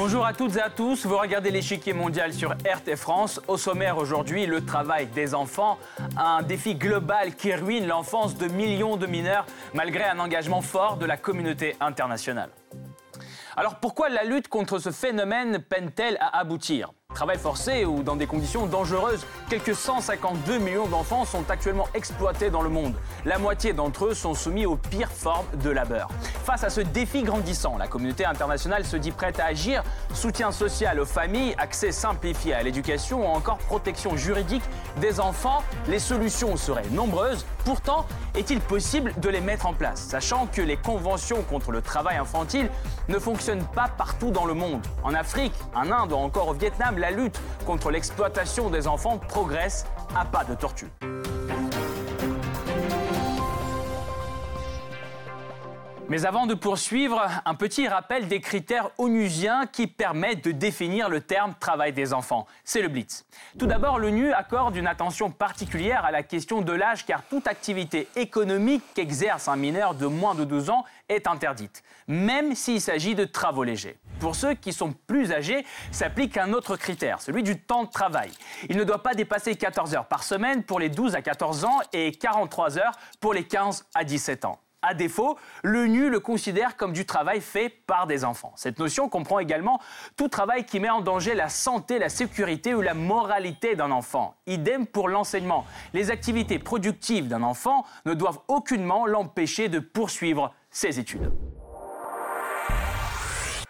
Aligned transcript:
Bonjour 0.00 0.24
à 0.24 0.32
toutes 0.32 0.54
et 0.54 0.60
à 0.60 0.70
tous, 0.70 1.06
vous 1.06 1.18
regardez 1.18 1.50
l'échiquier 1.50 1.92
mondial 1.92 2.32
sur 2.32 2.52
RT 2.52 2.94
France. 2.94 3.40
Au 3.48 3.56
sommaire 3.56 3.98
aujourd'hui, 3.98 4.46
le 4.46 4.64
travail 4.64 5.08
des 5.08 5.34
enfants, 5.34 5.76
un 6.16 6.42
défi 6.42 6.76
global 6.76 7.34
qui 7.34 7.52
ruine 7.52 7.88
l'enfance 7.88 8.36
de 8.36 8.46
millions 8.46 8.96
de 8.96 9.08
mineurs 9.08 9.44
malgré 9.74 10.04
un 10.04 10.20
engagement 10.20 10.60
fort 10.60 10.98
de 10.98 11.04
la 11.04 11.16
communauté 11.16 11.74
internationale. 11.80 12.50
Alors 13.56 13.80
pourquoi 13.80 14.08
la 14.08 14.22
lutte 14.22 14.46
contre 14.46 14.78
ce 14.78 14.92
phénomène 14.92 15.58
peine-t-elle 15.68 16.16
à 16.20 16.38
aboutir? 16.38 16.92
Travail 17.18 17.38
forcé 17.38 17.84
ou 17.84 18.04
dans 18.04 18.14
des 18.14 18.28
conditions 18.28 18.66
dangereuses, 18.66 19.26
quelques 19.50 19.74
152 19.74 20.58
millions 20.58 20.86
d'enfants 20.86 21.24
sont 21.24 21.50
actuellement 21.50 21.88
exploités 21.92 22.48
dans 22.48 22.62
le 22.62 22.68
monde. 22.68 22.94
La 23.24 23.38
moitié 23.38 23.72
d'entre 23.72 24.06
eux 24.06 24.14
sont 24.14 24.34
soumis 24.34 24.66
aux 24.66 24.76
pires 24.76 25.10
formes 25.10 25.46
de 25.64 25.70
labeur. 25.70 26.08
Face 26.44 26.62
à 26.62 26.70
ce 26.70 26.80
défi 26.80 27.24
grandissant, 27.24 27.76
la 27.76 27.88
communauté 27.88 28.24
internationale 28.24 28.84
se 28.84 28.96
dit 28.96 29.10
prête 29.10 29.40
à 29.40 29.46
agir. 29.46 29.82
Soutien 30.14 30.52
social 30.52 31.00
aux 31.00 31.06
familles, 31.06 31.56
accès 31.58 31.90
simplifié 31.90 32.54
à 32.54 32.62
l'éducation 32.62 33.22
ou 33.22 33.34
encore 33.34 33.58
protection 33.58 34.16
juridique 34.16 34.62
des 35.00 35.18
enfants. 35.18 35.64
Les 35.88 35.98
solutions 35.98 36.56
seraient 36.56 36.88
nombreuses. 36.92 37.44
Pourtant, 37.64 38.06
est-il 38.36 38.60
possible 38.60 39.12
de 39.18 39.28
les 39.28 39.40
mettre 39.40 39.66
en 39.66 39.72
place, 39.72 40.00
sachant 40.00 40.46
que 40.46 40.62
les 40.62 40.76
conventions 40.76 41.42
contre 41.42 41.72
le 41.72 41.82
travail 41.82 42.16
infantile 42.16 42.70
ne 43.08 43.18
fonctionnent 43.18 43.66
pas 43.74 43.88
partout 43.88 44.30
dans 44.30 44.44
le 44.44 44.54
monde? 44.54 44.86
En 45.02 45.14
Afrique, 45.14 45.52
en 45.74 45.90
Inde 45.90 46.12
ou 46.12 46.16
encore 46.16 46.48
au 46.48 46.54
Vietnam, 46.54 46.97
la 46.98 47.10
lutte 47.10 47.40
contre 47.64 47.90
l'exploitation 47.90 48.70
des 48.70 48.86
enfants 48.86 49.18
progresse 49.18 49.86
à 50.14 50.24
pas 50.24 50.44
de 50.44 50.54
tortue. 50.54 50.90
Mais 56.10 56.24
avant 56.24 56.46
de 56.46 56.54
poursuivre, 56.54 57.20
un 57.44 57.54
petit 57.54 57.86
rappel 57.86 58.28
des 58.28 58.40
critères 58.40 58.88
onusiens 58.96 59.66
qui 59.66 59.86
permettent 59.86 60.42
de 60.42 60.52
définir 60.52 61.10
le 61.10 61.20
terme 61.20 61.52
travail 61.60 61.92
des 61.92 62.14
enfants. 62.14 62.46
C'est 62.64 62.80
le 62.80 62.88
Blitz. 62.88 63.26
Tout 63.58 63.66
d'abord, 63.66 63.98
l'ONU 63.98 64.32
accorde 64.32 64.74
une 64.74 64.86
attention 64.86 65.30
particulière 65.30 66.06
à 66.06 66.10
la 66.10 66.22
question 66.22 66.62
de 66.62 66.72
l'âge 66.72 67.04
car 67.04 67.22
toute 67.24 67.46
activité 67.46 68.08
économique 68.16 68.82
qu'exerce 68.94 69.48
un 69.48 69.56
mineur 69.56 69.94
de 69.94 70.06
moins 70.06 70.34
de 70.34 70.44
12 70.44 70.70
ans 70.70 70.86
est 71.10 71.26
interdite, 71.26 71.82
même 72.06 72.54
s'il 72.54 72.80
s'agit 72.80 73.14
de 73.14 73.26
travaux 73.26 73.64
légers. 73.64 73.98
Pour 74.20 74.34
ceux 74.34 74.54
qui 74.54 74.72
sont 74.72 74.92
plus 75.06 75.32
âgés, 75.32 75.64
s'applique 75.92 76.36
un 76.36 76.52
autre 76.52 76.76
critère, 76.76 77.20
celui 77.20 77.42
du 77.42 77.60
temps 77.60 77.84
de 77.84 77.90
travail. 77.90 78.30
Il 78.68 78.76
ne 78.76 78.84
doit 78.84 79.02
pas 79.02 79.14
dépasser 79.14 79.54
14 79.54 79.94
heures 79.94 80.06
par 80.06 80.24
semaine 80.24 80.64
pour 80.64 80.80
les 80.80 80.88
12 80.88 81.14
à 81.14 81.22
14 81.22 81.64
ans 81.64 81.78
et 81.92 82.12
43 82.12 82.78
heures 82.78 82.98
pour 83.20 83.32
les 83.32 83.44
15 83.44 83.86
à 83.94 84.04
17 84.04 84.44
ans. 84.44 84.58
À 84.80 84.94
défaut, 84.94 85.36
l'ONU 85.64 86.08
le 86.08 86.20
considère 86.20 86.76
comme 86.76 86.92
du 86.92 87.04
travail 87.04 87.40
fait 87.40 87.68
par 87.68 88.06
des 88.06 88.24
enfants. 88.24 88.52
Cette 88.54 88.78
notion 88.78 89.08
comprend 89.08 89.40
également 89.40 89.80
tout 90.16 90.28
travail 90.28 90.64
qui 90.64 90.78
met 90.78 90.88
en 90.88 91.00
danger 91.00 91.34
la 91.34 91.48
santé, 91.48 91.98
la 91.98 92.08
sécurité 92.08 92.74
ou 92.74 92.80
la 92.80 92.94
moralité 92.94 93.74
d'un 93.74 93.90
enfant. 93.90 94.36
Idem 94.46 94.86
pour 94.86 95.08
l'enseignement. 95.08 95.66
Les 95.94 96.12
activités 96.12 96.60
productives 96.60 97.26
d'un 97.26 97.42
enfant 97.42 97.84
ne 98.06 98.14
doivent 98.14 98.38
aucunement 98.46 99.04
l'empêcher 99.04 99.68
de 99.68 99.80
poursuivre 99.80 100.54
ses 100.70 101.00
études. 101.00 101.32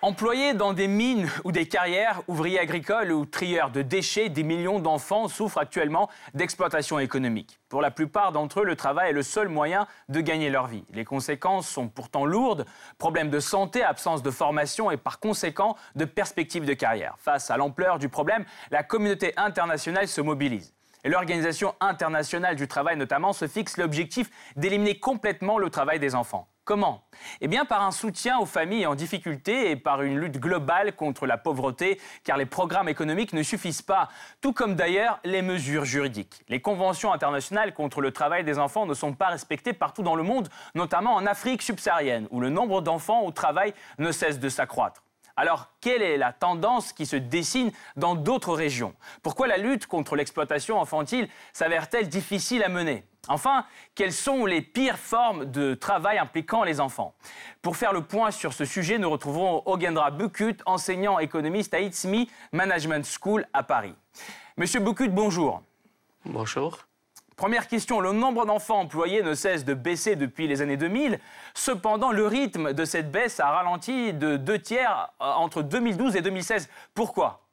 Employés 0.00 0.54
dans 0.54 0.74
des 0.74 0.86
mines 0.86 1.28
ou 1.42 1.50
des 1.50 1.66
carrières, 1.66 2.22
ouvriers 2.28 2.60
agricoles 2.60 3.10
ou 3.10 3.26
trieurs 3.26 3.72
de 3.72 3.82
déchets, 3.82 4.28
des 4.28 4.44
millions 4.44 4.78
d'enfants 4.78 5.26
souffrent 5.26 5.58
actuellement 5.58 6.08
d'exploitation 6.34 7.00
économique. 7.00 7.58
Pour 7.68 7.82
la 7.82 7.90
plupart 7.90 8.30
d'entre 8.30 8.60
eux, 8.60 8.64
le 8.64 8.76
travail 8.76 9.10
est 9.10 9.12
le 9.12 9.24
seul 9.24 9.48
moyen 9.48 9.88
de 10.08 10.20
gagner 10.20 10.50
leur 10.50 10.68
vie. 10.68 10.84
Les 10.92 11.04
conséquences 11.04 11.68
sont 11.68 11.88
pourtant 11.88 12.26
lourdes, 12.26 12.64
problèmes 12.98 13.28
de 13.28 13.40
santé, 13.40 13.82
absence 13.82 14.22
de 14.22 14.30
formation 14.30 14.92
et 14.92 14.96
par 14.96 15.18
conséquent 15.18 15.74
de 15.96 16.04
perspectives 16.04 16.64
de 16.64 16.74
carrière. 16.74 17.16
Face 17.18 17.50
à 17.50 17.56
l'ampleur 17.56 17.98
du 17.98 18.08
problème, 18.08 18.44
la 18.70 18.84
communauté 18.84 19.32
internationale 19.36 20.06
se 20.06 20.20
mobilise. 20.20 20.74
Et 21.02 21.08
l'Organisation 21.08 21.74
internationale 21.80 22.54
du 22.54 22.68
travail 22.68 22.96
notamment 22.96 23.32
se 23.32 23.48
fixe 23.48 23.76
l'objectif 23.76 24.30
d'éliminer 24.54 25.00
complètement 25.00 25.58
le 25.58 25.70
travail 25.70 25.98
des 25.98 26.14
enfants. 26.14 26.46
Comment? 26.68 27.02
Eh 27.40 27.48
bien 27.48 27.64
par 27.64 27.82
un 27.82 27.90
soutien 27.90 28.38
aux 28.40 28.44
familles 28.44 28.84
en 28.84 28.94
difficulté 28.94 29.70
et 29.70 29.76
par 29.76 30.02
une 30.02 30.18
lutte 30.18 30.38
globale 30.38 30.94
contre 30.94 31.24
la 31.24 31.38
pauvreté, 31.38 31.98
car 32.24 32.36
les 32.36 32.44
programmes 32.44 32.90
économiques 32.90 33.32
ne 33.32 33.42
suffisent 33.42 33.80
pas, 33.80 34.10
tout 34.42 34.52
comme 34.52 34.74
d'ailleurs 34.74 35.18
les 35.24 35.40
mesures 35.40 35.86
juridiques. 35.86 36.42
Les 36.50 36.60
conventions 36.60 37.10
internationales 37.10 37.72
contre 37.72 38.02
le 38.02 38.10
travail 38.10 38.44
des 38.44 38.58
enfants 38.58 38.84
ne 38.84 38.92
sont 38.92 39.14
pas 39.14 39.28
respectées 39.28 39.72
partout 39.72 40.02
dans 40.02 40.14
le 40.14 40.22
monde, 40.22 40.50
notamment 40.74 41.14
en 41.14 41.24
Afrique 41.24 41.62
subsaharienne, 41.62 42.28
où 42.30 42.38
le 42.38 42.50
nombre 42.50 42.82
d'enfants 42.82 43.22
au 43.22 43.30
travail 43.30 43.72
ne 43.96 44.12
cesse 44.12 44.38
de 44.38 44.50
s'accroître. 44.50 45.02
Alors, 45.36 45.68
quelle 45.80 46.02
est 46.02 46.18
la 46.18 46.34
tendance 46.34 46.92
qui 46.92 47.06
se 47.06 47.16
dessine 47.16 47.72
dans 47.96 48.14
d'autres 48.14 48.52
régions? 48.52 48.92
Pourquoi 49.22 49.46
la 49.46 49.56
lutte 49.56 49.86
contre 49.86 50.16
l'exploitation 50.16 50.82
infantile 50.82 51.30
s'avère-t-elle 51.54 52.10
difficile 52.10 52.62
à 52.62 52.68
mener? 52.68 53.04
Enfin, 53.28 53.64
quelles 53.94 54.12
sont 54.12 54.46
les 54.46 54.62
pires 54.62 54.98
formes 54.98 55.44
de 55.44 55.74
travail 55.74 56.18
impliquant 56.18 56.64
les 56.64 56.80
enfants? 56.80 57.14
Pour 57.62 57.76
faire 57.76 57.92
le 57.92 58.02
point 58.02 58.30
sur 58.30 58.52
ce 58.52 58.64
sujet, 58.64 58.98
nous 58.98 59.10
retrouvons 59.10 59.62
Ogendra 59.66 60.10
Bukut, 60.10 60.56
enseignant 60.66 61.18
économiste 61.18 61.74
à 61.74 61.80
ITSMI 61.80 62.30
Management 62.52 63.06
School 63.06 63.46
à 63.52 63.62
Paris. 63.62 63.94
Monsieur 64.56 64.80
Bukut, 64.80 65.08
bonjour. 65.08 65.62
Bonjour. 66.24 66.78
Première 67.36 67.68
question, 67.68 68.00
le 68.00 68.10
nombre 68.10 68.46
d'enfants 68.46 68.80
employés 68.80 69.22
ne 69.22 69.32
cesse 69.34 69.64
de 69.64 69.72
baisser 69.72 70.16
depuis 70.16 70.48
les 70.48 70.60
années 70.60 70.76
2000. 70.76 71.20
Cependant, 71.54 72.10
le 72.10 72.26
rythme 72.26 72.72
de 72.72 72.84
cette 72.84 73.12
baisse 73.12 73.38
a 73.38 73.48
ralenti 73.50 74.12
de 74.12 74.36
deux 74.36 74.58
tiers 74.58 75.10
euh, 75.20 75.32
entre 75.34 75.62
2012 75.62 76.16
et 76.16 76.20
2016. 76.20 76.68
Pourquoi? 76.94 77.46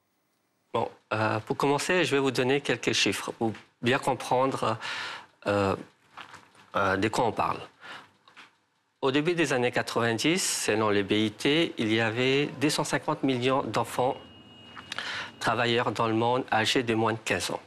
Bon, 0.73 0.89
euh, 1.13 1.39
pour 1.41 1.55
commencer, 1.55 2.03
je 2.03 2.15
vais 2.15 2.19
vous 2.19 2.31
donner 2.31 2.61
quelques 2.61 2.93
chiffres 2.93 3.31
pour 3.33 3.53
bien 3.83 3.99
comprendre 3.99 4.79
euh, 5.47 5.75
de 6.75 7.07
quoi 7.07 7.25
on 7.25 7.31
parle? 7.31 7.59
Au 9.01 9.11
début 9.11 9.35
des 9.35 9.53
années 9.53 9.71
90, 9.71 10.63
selon 10.65 10.89
les 10.89 11.03
BIT, 11.03 11.73
il 11.77 11.93
y 11.93 12.01
avait 12.01 12.49
250 12.59 13.23
millions 13.23 13.61
d'enfants 13.63 14.15
travailleurs 15.39 15.91
dans 15.91 16.07
le 16.07 16.15
monde 16.15 16.43
âgés 16.51 16.81
de 16.81 16.95
moins 16.95 17.13
de 17.13 17.19
15 17.23 17.51
ans. 17.51 17.59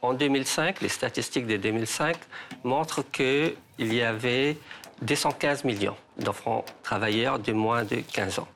En 0.00 0.14
2005, 0.14 0.80
les 0.80 0.88
statistiques 0.88 1.46
de 1.46 1.58
2005 1.58 2.16
montrent 2.64 3.02
qu'il 3.10 3.56
y 3.78 4.00
avait 4.02 4.56
215 5.02 5.64
millions 5.64 5.96
d'enfants 6.18 6.64
travailleurs 6.82 7.38
de 7.38 7.52
moins 7.52 7.84
de 7.84 7.96
15 7.96 8.38
ans. 8.38 8.48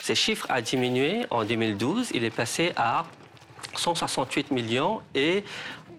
Ce 0.00 0.14
chiffre 0.14 0.46
a 0.50 0.60
diminué 0.60 1.24
en 1.30 1.44
2012, 1.44 2.10
il 2.12 2.24
est 2.24 2.30
passé 2.30 2.72
à 2.76 3.06
168 3.76 4.50
millions 4.50 5.00
et 5.14 5.44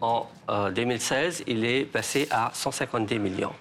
en 0.02 0.28
2016, 0.72 1.42
euh, 1.42 1.44
il 1.48 1.66
est 1.66 1.86
passé 1.86 2.28
à 2.32 2.52
152 2.54 3.18
millions. 3.18 3.54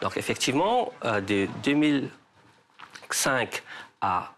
Donc 0.00 0.16
effectivement, 0.16 0.92
euh, 1.04 1.20
de 1.20 1.48
2005 1.62 3.62
à 4.00 4.32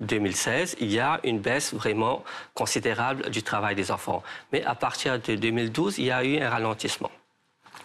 2016, 0.00 0.76
il 0.80 0.92
y 0.92 1.00
a 1.00 1.20
une 1.24 1.38
baisse 1.38 1.72
vraiment 1.72 2.24
considérable 2.52 3.30
du 3.30 3.42
travail 3.42 3.74
des 3.74 3.90
enfants. 3.90 4.22
Mais 4.52 4.62
à 4.64 4.74
partir 4.74 5.18
de 5.18 5.36
2012, 5.36 5.98
il 5.98 6.06
y 6.06 6.10
a 6.10 6.24
eu 6.24 6.40
un 6.40 6.50
ralentissement. 6.50 7.10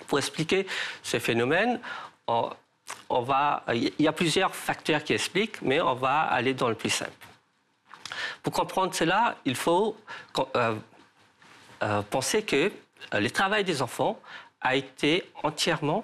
Pour 0.07 0.17
expliquer 0.17 0.67
ce 1.03 1.19
phénomène, 1.19 1.79
il 2.27 3.91
y 3.99 4.07
a 4.07 4.11
plusieurs 4.11 4.55
facteurs 4.55 5.03
qui 5.03 5.13
expliquent, 5.13 5.61
mais 5.61 5.79
on 5.81 5.93
va 5.93 6.21
aller 6.21 6.53
dans 6.53 6.69
le 6.69 6.75
plus 6.75 6.89
simple. 6.89 7.11
Pour 8.41 8.53
comprendre 8.53 8.93
cela, 8.93 9.35
il 9.45 9.55
faut 9.55 9.95
euh, 10.55 10.75
penser 12.09 12.43
que 12.43 12.71
le 13.13 13.29
travail 13.29 13.63
des 13.63 13.81
enfants 13.81 14.19
a 14.61 14.75
été 14.75 15.29
entièrement 15.43 16.03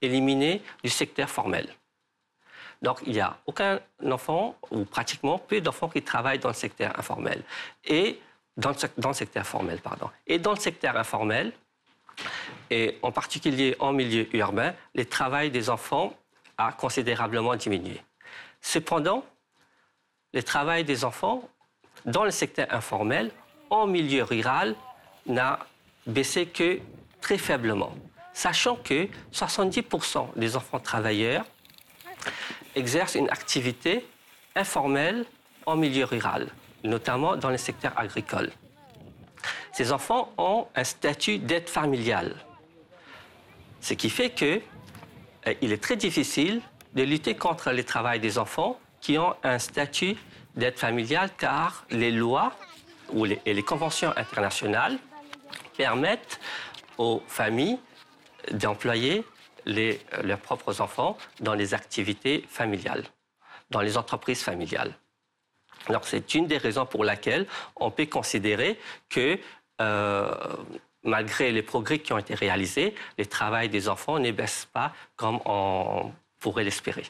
éliminé 0.00 0.62
du 0.82 0.90
secteur 0.90 1.28
formel. 1.28 1.68
Donc, 2.82 3.00
il 3.06 3.12
n'y 3.12 3.20
a 3.20 3.38
aucun 3.46 3.80
enfant, 4.10 4.56
ou 4.70 4.84
pratiquement 4.84 5.38
peu 5.38 5.60
d'enfants 5.60 5.88
qui 5.88 6.02
travaillent 6.02 6.38
dans 6.38 6.48
le 6.48 6.54
secteur 6.54 6.96
informel. 6.98 7.42
Et 7.84 8.20
dans 8.56 8.70
le, 8.70 9.12
secteur 9.12 9.46
formel, 9.46 9.80
pardon. 9.80 10.10
Et 10.26 10.38
dans 10.38 10.52
le 10.52 10.60
secteur 10.60 10.96
informel, 10.96 11.52
et 12.70 12.98
en 13.02 13.12
particulier 13.12 13.76
en 13.78 13.92
milieu 13.92 14.34
urbain, 14.34 14.74
le 14.94 15.04
travail 15.04 15.50
des 15.50 15.68
enfants 15.68 16.14
a 16.56 16.72
considérablement 16.72 17.54
diminué. 17.56 18.00
Cependant, 18.60 19.24
le 20.32 20.42
travail 20.42 20.84
des 20.84 21.04
enfants 21.04 21.48
dans 22.04 22.24
le 22.24 22.30
secteur 22.30 22.66
informel, 22.70 23.30
en 23.68 23.86
milieu 23.86 24.22
rural, 24.22 24.74
n'a 25.26 25.58
baissé 26.06 26.46
que 26.46 26.80
très 27.20 27.38
faiblement, 27.38 27.92
sachant 28.32 28.76
que 28.76 29.08
70% 29.32 30.28
des 30.36 30.56
enfants 30.56 30.78
travailleurs 30.78 31.44
exercent 32.74 33.14
une 33.14 33.30
activité 33.30 34.06
informelle 34.54 35.24
en 35.64 35.76
milieu 35.76 36.04
rural, 36.04 36.48
notamment 36.84 37.36
dans 37.36 37.50
le 37.50 37.56
secteur 37.56 37.92
agricole. 37.96 38.50
Ces 39.72 39.92
enfants 39.92 40.32
ont 40.38 40.66
un 40.74 40.84
statut 40.84 41.38
d'aide 41.38 41.68
familiale, 41.68 42.36
ce 43.80 43.94
qui 43.94 44.10
fait 44.10 44.30
qu'il 44.30 44.62
euh, 45.46 45.54
est 45.60 45.82
très 45.82 45.96
difficile 45.96 46.60
de 46.94 47.02
lutter 47.02 47.36
contre 47.36 47.72
le 47.72 47.84
travail 47.84 48.20
des 48.20 48.38
enfants 48.38 48.80
qui 49.00 49.18
ont 49.18 49.34
un 49.42 49.58
statut 49.58 50.16
d'aide 50.56 50.78
familiale 50.78 51.30
car 51.36 51.84
les 51.90 52.10
lois 52.10 52.52
ou 53.12 53.26
et 53.26 53.54
les 53.54 53.62
conventions 53.62 54.12
internationales 54.16 54.98
permettent 55.76 56.40
aux 56.98 57.22
familles 57.26 57.78
d'employer 58.52 59.24
leurs 59.66 60.40
propres 60.40 60.80
enfants 60.80 61.18
dans 61.40 61.54
les 61.54 61.74
activités 61.74 62.44
familiales, 62.48 63.04
dans 63.70 63.80
les 63.80 63.96
entreprises 63.96 64.42
familiales. 64.42 64.94
Alors 65.88 66.04
c'est 66.04 66.34
une 66.34 66.46
des 66.46 66.58
raisons 66.58 66.86
pour 66.86 67.04
laquelle 67.04 67.46
on 67.76 67.90
peut 67.90 68.06
considérer 68.06 68.78
que 69.08 69.38
euh, 69.80 70.34
malgré 71.02 71.52
les 71.52 71.62
progrès 71.62 71.98
qui 71.98 72.12
ont 72.12 72.18
été 72.18 72.34
réalisés, 72.34 72.94
le 73.18 73.26
travail 73.26 73.68
des 73.68 73.88
enfants 73.88 74.18
ne 74.18 74.30
baisse 74.32 74.68
pas 74.72 74.92
comme 75.16 75.40
on 75.44 76.12
pourrait 76.40 76.64
l'espérer. 76.64 77.04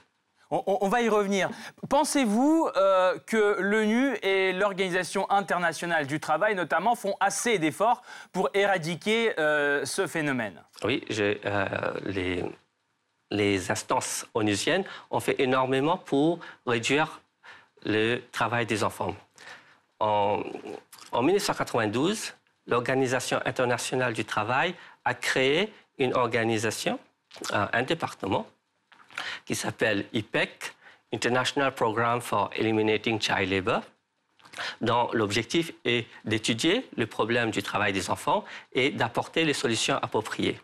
On, 0.51 0.89
va 0.89 1.03
y 1.03 1.09
revenir. 1.09 1.51
Pensez-vous 1.89 2.69
euh, 2.77 3.19
que 3.27 3.57
l'ONU 3.61 4.15
et 4.23 4.53
l'Organisation 4.53 5.29
internationale 5.31 6.07
du 6.07 6.21
travail, 6.21 6.55
notamment, 6.55 6.95
font 6.95 7.15
assez 7.19 7.59
d'efforts 7.59 8.03
pour 8.33 8.51
éradiquer 8.55 9.39
euh, 9.41 9.85
ce 9.85 10.07
phénomène? 10.07 10.63
Oui, 10.85 11.05
les, 11.09 12.45
les 13.31 13.71
instances 13.71 14.27
onusiennes 14.35 14.85
ont 15.11 15.21
fait 15.21 15.41
énormément 15.41 15.97
pour 15.97 16.39
réduire 16.67 17.21
le 17.85 18.21
travail 18.33 18.67
des 18.67 18.85
enfants. 18.85 19.15
En, 20.01 20.43
1992, 21.13 22.35
l'Organisation 22.67 23.41
internationale 23.45 24.13
du 24.13 24.25
travail 24.25 24.75
a 25.05 25.15
créé 25.15 25.73
une 25.99 26.15
organisation, 26.15 26.99
un 27.53 27.83
département, 27.83 28.47
qui 29.45 29.55
s'appelle 29.55 30.07
IPEC, 30.13 30.75
International 31.13 31.75
Program 31.75 32.21
for 32.21 32.51
Eliminating 32.55 33.21
Child 33.21 33.51
Labor, 33.51 33.83
dont 34.81 35.11
l'objectif 35.13 35.73
est 35.85 36.07
d'étudier 36.25 36.89
le 36.97 37.07
problème 37.07 37.51
du 37.51 37.63
travail 37.63 37.93
des 37.93 38.11
enfants 38.11 38.45
et 38.73 38.91
d'apporter 38.91 39.45
les 39.45 39.53
solutions 39.53 39.97
appropriées. 39.97 40.59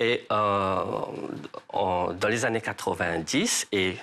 Et 0.00 0.26
euh, 0.30 0.84
dans 1.72 2.28
les 2.28 2.44
années 2.44 2.60
90 2.60 3.68
et 3.72 3.96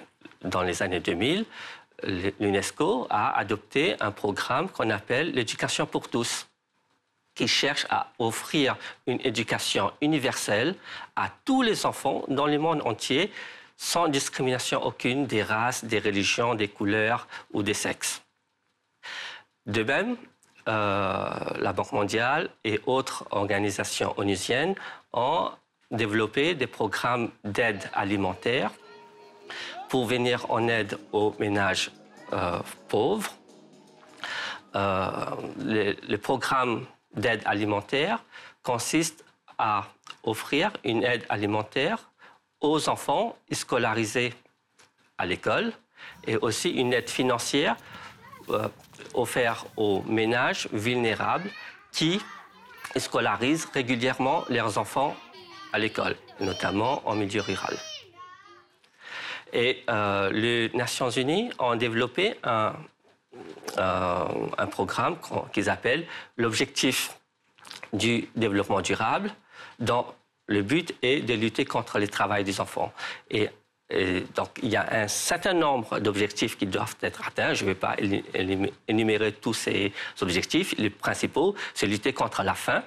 dans 0.44 0.62
les 0.62 0.84
années 0.84 1.00
2000, 1.00 1.46
l'UNESCO 2.04 3.08
a 3.10 3.38
adopté 3.38 3.96
un 4.02 4.12
programme 4.12 4.70
qu'on 4.70 4.90
appelle 4.90 5.32
l'éducation 5.32 5.86
pour 5.86 6.10
tous, 6.10 6.48
qui 7.36 7.48
cherche 7.48 7.86
à 7.90 8.12
offrir 8.18 8.78
une 9.06 9.20
éducation 9.24 9.92
universelle 10.02 10.76
à 11.16 11.30
tous 11.44 11.62
les 11.62 11.86
enfants 11.86 12.24
dans 12.28 12.48
le 12.48 12.58
monde 12.58 12.82
entier, 12.86 13.32
sans 13.78 14.08
discrimination 14.08 14.84
aucune 14.84 15.28
des 15.28 15.44
races, 15.44 15.84
des 15.84 16.00
religions, 16.00 16.56
des 16.56 16.70
couleurs 16.70 17.28
ou 17.52 17.62
des 17.62 17.74
sexes. 17.74 18.22
De 19.66 19.84
même, 19.84 20.16
euh, 20.68 21.30
la 21.60 21.74
Banque 21.74 21.92
mondiale 21.92 22.50
et 22.64 22.80
autres 22.86 23.26
organisations 23.32 24.14
onusiennes 24.18 24.76
ont 25.14 25.52
développé 25.92 26.56
des 26.56 26.68
programmes 26.68 27.30
d'aide 27.44 27.90
alimentaire 27.94 28.72
pour 29.90 30.06
venir 30.06 30.50
en 30.50 30.68
aide 30.68 30.98
aux 31.12 31.36
ménages 31.40 31.92
euh, 32.34 32.60
pauvres. 32.88 33.32
Euh, 34.76 35.12
le, 35.60 36.18
d'aide 37.16 37.42
alimentaire 37.46 38.24
consiste 38.64 39.24
à 39.58 39.88
offrir 40.24 40.72
une 40.84 41.04
aide 41.04 41.26
alimentaire 41.30 42.10
aux 42.62 42.90
enfants 42.90 43.38
scolarisés 43.52 44.34
à 45.18 45.26
l'école 45.26 45.72
et 46.28 46.36
aussi 46.38 46.70
une 46.72 46.94
aide 46.94 47.10
financière 47.10 47.76
euh, 48.50 48.68
offerte 49.14 49.68
aux 49.78 50.02
ménages 50.04 50.68
vulnérables 50.72 51.50
qui 51.92 52.22
scolarisent 52.98 53.68
régulièrement 53.74 54.44
leurs 54.50 54.78
enfants 54.78 55.16
à 55.74 55.80
l'école, 55.80 56.16
notamment 56.40 57.02
en 57.06 57.16
milieu 57.16 57.42
rural. 57.42 57.76
Et 59.54 59.84
euh, 59.90 60.32
les 60.32 60.70
Nations 60.74 61.10
Unies 61.10 61.50
ont 61.60 61.76
développé 61.76 62.36
un, 62.44 62.74
un 63.78 64.68
programme 64.68 65.18
qu'ils 65.52 65.70
appellent 65.70 66.06
l'objectif 66.38 67.18
du 67.94 68.30
développement 68.36 68.82
durable, 68.82 69.32
dont 69.80 70.06
le 70.48 70.62
but 70.62 70.96
est 71.02 71.22
de 71.22 71.34
lutter 71.34 71.66
contre 71.66 72.00
le 72.00 72.08
travail 72.08 72.44
des 72.44 72.62
enfants. 72.62 72.94
Et, 73.30 73.50
donc, 74.36 74.50
il 74.64 74.70
y 74.70 74.76
a 74.76 75.04
un 75.04 75.08
certain 75.08 75.54
nombre 75.54 76.00
d'objectifs 76.00 76.58
qui 76.58 76.66
doivent 76.66 76.96
être 77.02 77.28
atteints. 77.28 77.54
Je 77.54 77.64
ne 77.64 77.70
vais 77.70 77.76
pas 77.76 77.96
énumérer 78.88 79.32
tous 79.32 79.54
ces 79.54 79.94
objectifs. 80.22 80.74
Les 80.80 80.90
principaux, 80.90 81.54
c'est 81.76 81.86
lutter 81.86 82.12
contre 82.12 82.42
la 82.42 82.56
faim, 82.56 82.84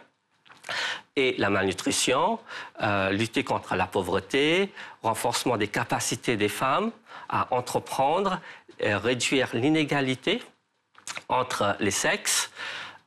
et 1.17 1.35
la 1.39 1.51
malnutrition, 1.51 2.39
euh, 2.83 3.11
lutter 3.11 3.43
contre 3.43 3.75
la 3.75 3.87
pauvreté, 3.87 4.73
renforcement 5.03 5.57
des 5.57 5.69
capacités 5.69 6.37
des 6.37 6.49
femmes 6.49 6.91
à 7.29 7.53
entreprendre, 7.55 8.41
réduire 8.81 9.49
l'inégalité 9.55 10.43
entre 11.29 11.77
les 11.81 11.91
sexes, 11.91 12.51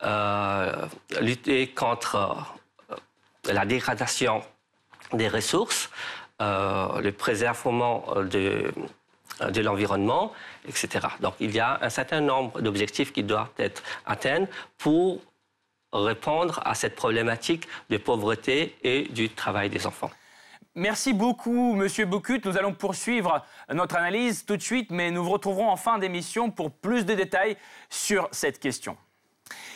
euh, 0.04 0.88
lutter 1.20 1.68
contre 1.68 2.16
euh, 2.16 2.96
la 3.52 3.66
dégradation 3.66 4.44
des 5.14 5.28
ressources, 5.28 5.90
le 6.40 7.12
préservement 7.12 8.06
de, 8.16 8.74
de 9.50 9.62
l'environnement, 9.62 10.34
etc. 10.68 11.08
Donc 11.20 11.36
il 11.40 11.52
y 11.52 11.60
a 11.60 11.80
un 11.82 11.90
certain 11.90 12.22
nombre 12.22 12.62
d'objectifs 12.62 13.12
qui 13.12 13.24
doivent 13.24 13.50
être 13.58 13.84
atteints 14.06 14.48
pour 14.78 15.20
répondre 15.94 16.62
à 16.64 16.74
cette 16.76 16.96
problématique 16.96 17.68
de 17.90 17.98
pauvreté 17.98 18.76
et 18.84 19.04
du 19.10 19.30
travail 19.30 19.70
des 19.70 19.86
enfants. 19.86 20.12
Merci 20.76 21.12
beaucoup, 21.12 21.76
Monsieur 21.76 22.06
Bocut. 22.06 22.40
Nous 22.46 22.58
allons 22.58 22.74
poursuivre 22.74 23.44
notre 23.74 23.98
analyse 23.98 24.46
tout 24.46 24.56
de 24.56 24.62
suite, 24.62 24.90
mais 24.90 25.12
nous 25.12 25.22
vous 25.22 25.32
retrouverons 25.32 25.70
en 25.70 25.76
fin 25.76 26.00
d'émission 26.00 26.50
pour 26.50 26.72
plus 26.72 27.06
de 27.06 27.14
détails 27.14 27.58
sur 27.90 28.30
cette 28.32 28.60
question. 28.60 28.96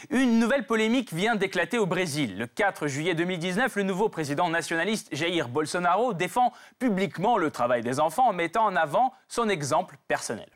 Une 0.10 0.40
nouvelle 0.40 0.66
polémique 0.66 1.12
vient 1.12 1.36
d'éclater 1.36 1.78
au 1.78 1.86
Brésil. 1.86 2.38
Le 2.38 2.48
4 2.48 2.88
juillet 2.88 3.14
2019, 3.14 3.76
le 3.76 3.84
nouveau 3.84 4.08
président 4.08 4.50
nationaliste 4.50 5.10
Jair 5.12 5.50
Bolsonaro 5.50 6.14
défend 6.14 6.54
publiquement 6.80 7.38
le 7.38 7.52
travail 7.52 7.82
des 7.82 8.00
enfants 8.00 8.30
en 8.30 8.34
mettant 8.34 8.64
en 8.64 8.78
avant 8.78 9.12
son 9.28 9.50
exemple 9.50 9.98
personnel. 10.08 10.48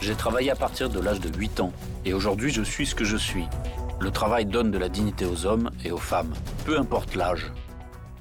J'ai 0.00 0.14
travaillé 0.14 0.52
à 0.52 0.56
partir 0.56 0.88
de 0.88 1.00
l'âge 1.00 1.18
de 1.18 1.36
8 1.36 1.58
ans 1.58 1.72
et 2.04 2.14
aujourd'hui 2.14 2.52
je 2.52 2.62
suis 2.62 2.86
ce 2.86 2.94
que 2.94 3.04
je 3.04 3.16
suis. 3.16 3.46
Le 4.00 4.12
travail 4.12 4.44
donne 4.44 4.70
de 4.70 4.78
la 4.78 4.88
dignité 4.88 5.24
aux 5.24 5.46
hommes 5.46 5.70
et 5.84 5.90
aux 5.90 5.98
femmes, 5.98 6.34
peu 6.64 6.78
importe 6.78 7.16
l'âge. 7.16 7.50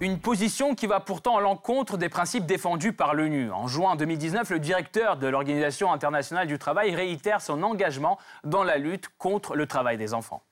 Une 0.01 0.19
position 0.19 0.75
qui 0.75 0.87
va 0.87 0.99
pourtant 0.99 1.37
à 1.37 1.41
l'encontre 1.41 1.97
des 1.97 2.09
principes 2.09 2.45
défendus 2.45 2.93
par 2.93 3.13
l'ONU. 3.13 3.51
En 3.51 3.67
juin 3.67 3.95
2019, 3.95 4.49
le 4.49 4.59
directeur 4.59 5.17
de 5.17 5.27
l'Organisation 5.27 5.93
internationale 5.93 6.47
du 6.47 6.57
travail 6.57 6.93
réitère 6.95 7.41
son 7.41 7.63
engagement 7.63 8.17
dans 8.43 8.63
la 8.63 8.77
lutte 8.77 9.09
contre 9.17 9.55
le 9.55 9.65
travail 9.65 9.97
des 9.97 10.13
enfants. 10.13 10.43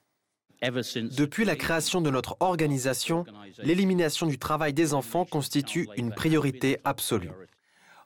Depuis 0.61 1.43
la 1.43 1.55
création 1.55 2.01
de 2.01 2.11
notre 2.11 2.37
organisation, 2.39 3.25
l'élimination 3.57 4.27
du 4.27 4.37
travail 4.37 4.73
des 4.73 4.93
enfants 4.93 5.25
constitue 5.25 5.89
une 5.97 6.13
priorité 6.13 6.79
absolue. 6.85 7.31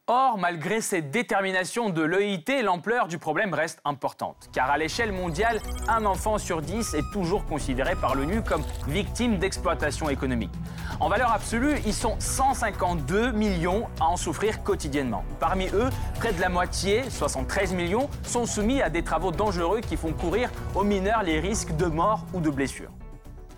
Or, 0.08 0.38
malgré 0.38 0.82
cette 0.82 1.10
détermination 1.10 1.90
de 1.90 2.04
l'EIT, 2.04 2.62
l'ampleur 2.62 3.08
du 3.08 3.18
problème 3.18 3.56
reste 3.56 3.80
importante. 3.86 4.52
Car 4.54 4.70
à 4.70 4.78
l'échelle 4.78 5.12
mondiale, 5.12 5.60
un 5.88 6.06
enfant 6.06 6.38
sur 6.38 6.62
dix 6.62 6.94
est 6.94 7.12
toujours 7.12 7.44
considéré 7.48 7.96
par 7.96 8.14
l'ONU 8.14 8.44
comme 8.44 8.62
victime 8.88 9.40
d'exploitation 9.40 10.08
économique. 10.08 10.52
En 11.00 11.10
valeur 11.10 11.32
absolue, 11.32 11.80
ils 11.88 11.94
sont 11.94 12.18
152 12.20 13.32
millions 13.32 13.88
à 14.00 14.06
en 14.06 14.16
souffrir 14.16 14.62
quotidiennement. 14.62 15.26
Parmi 15.40 15.70
eux, 15.74 15.90
près 16.20 16.34
de 16.34 16.40
la 16.40 16.50
moitié, 16.50 17.10
73 17.10 17.74
millions, 17.74 18.08
sont 18.22 18.46
soumis 18.46 18.84
à 18.84 18.92
des 18.92 19.02
travaux 19.02 19.32
dangereux 19.32 19.82
qui 19.82 19.98
font 19.98 20.14
courir 20.14 20.52
aux 20.76 20.84
mineurs 20.84 21.24
les 21.24 21.40
risques 21.40 21.76
de 21.78 21.88
mort 21.88 22.24
ou 22.32 22.42
de 22.42 22.52
blessure. 22.52 22.92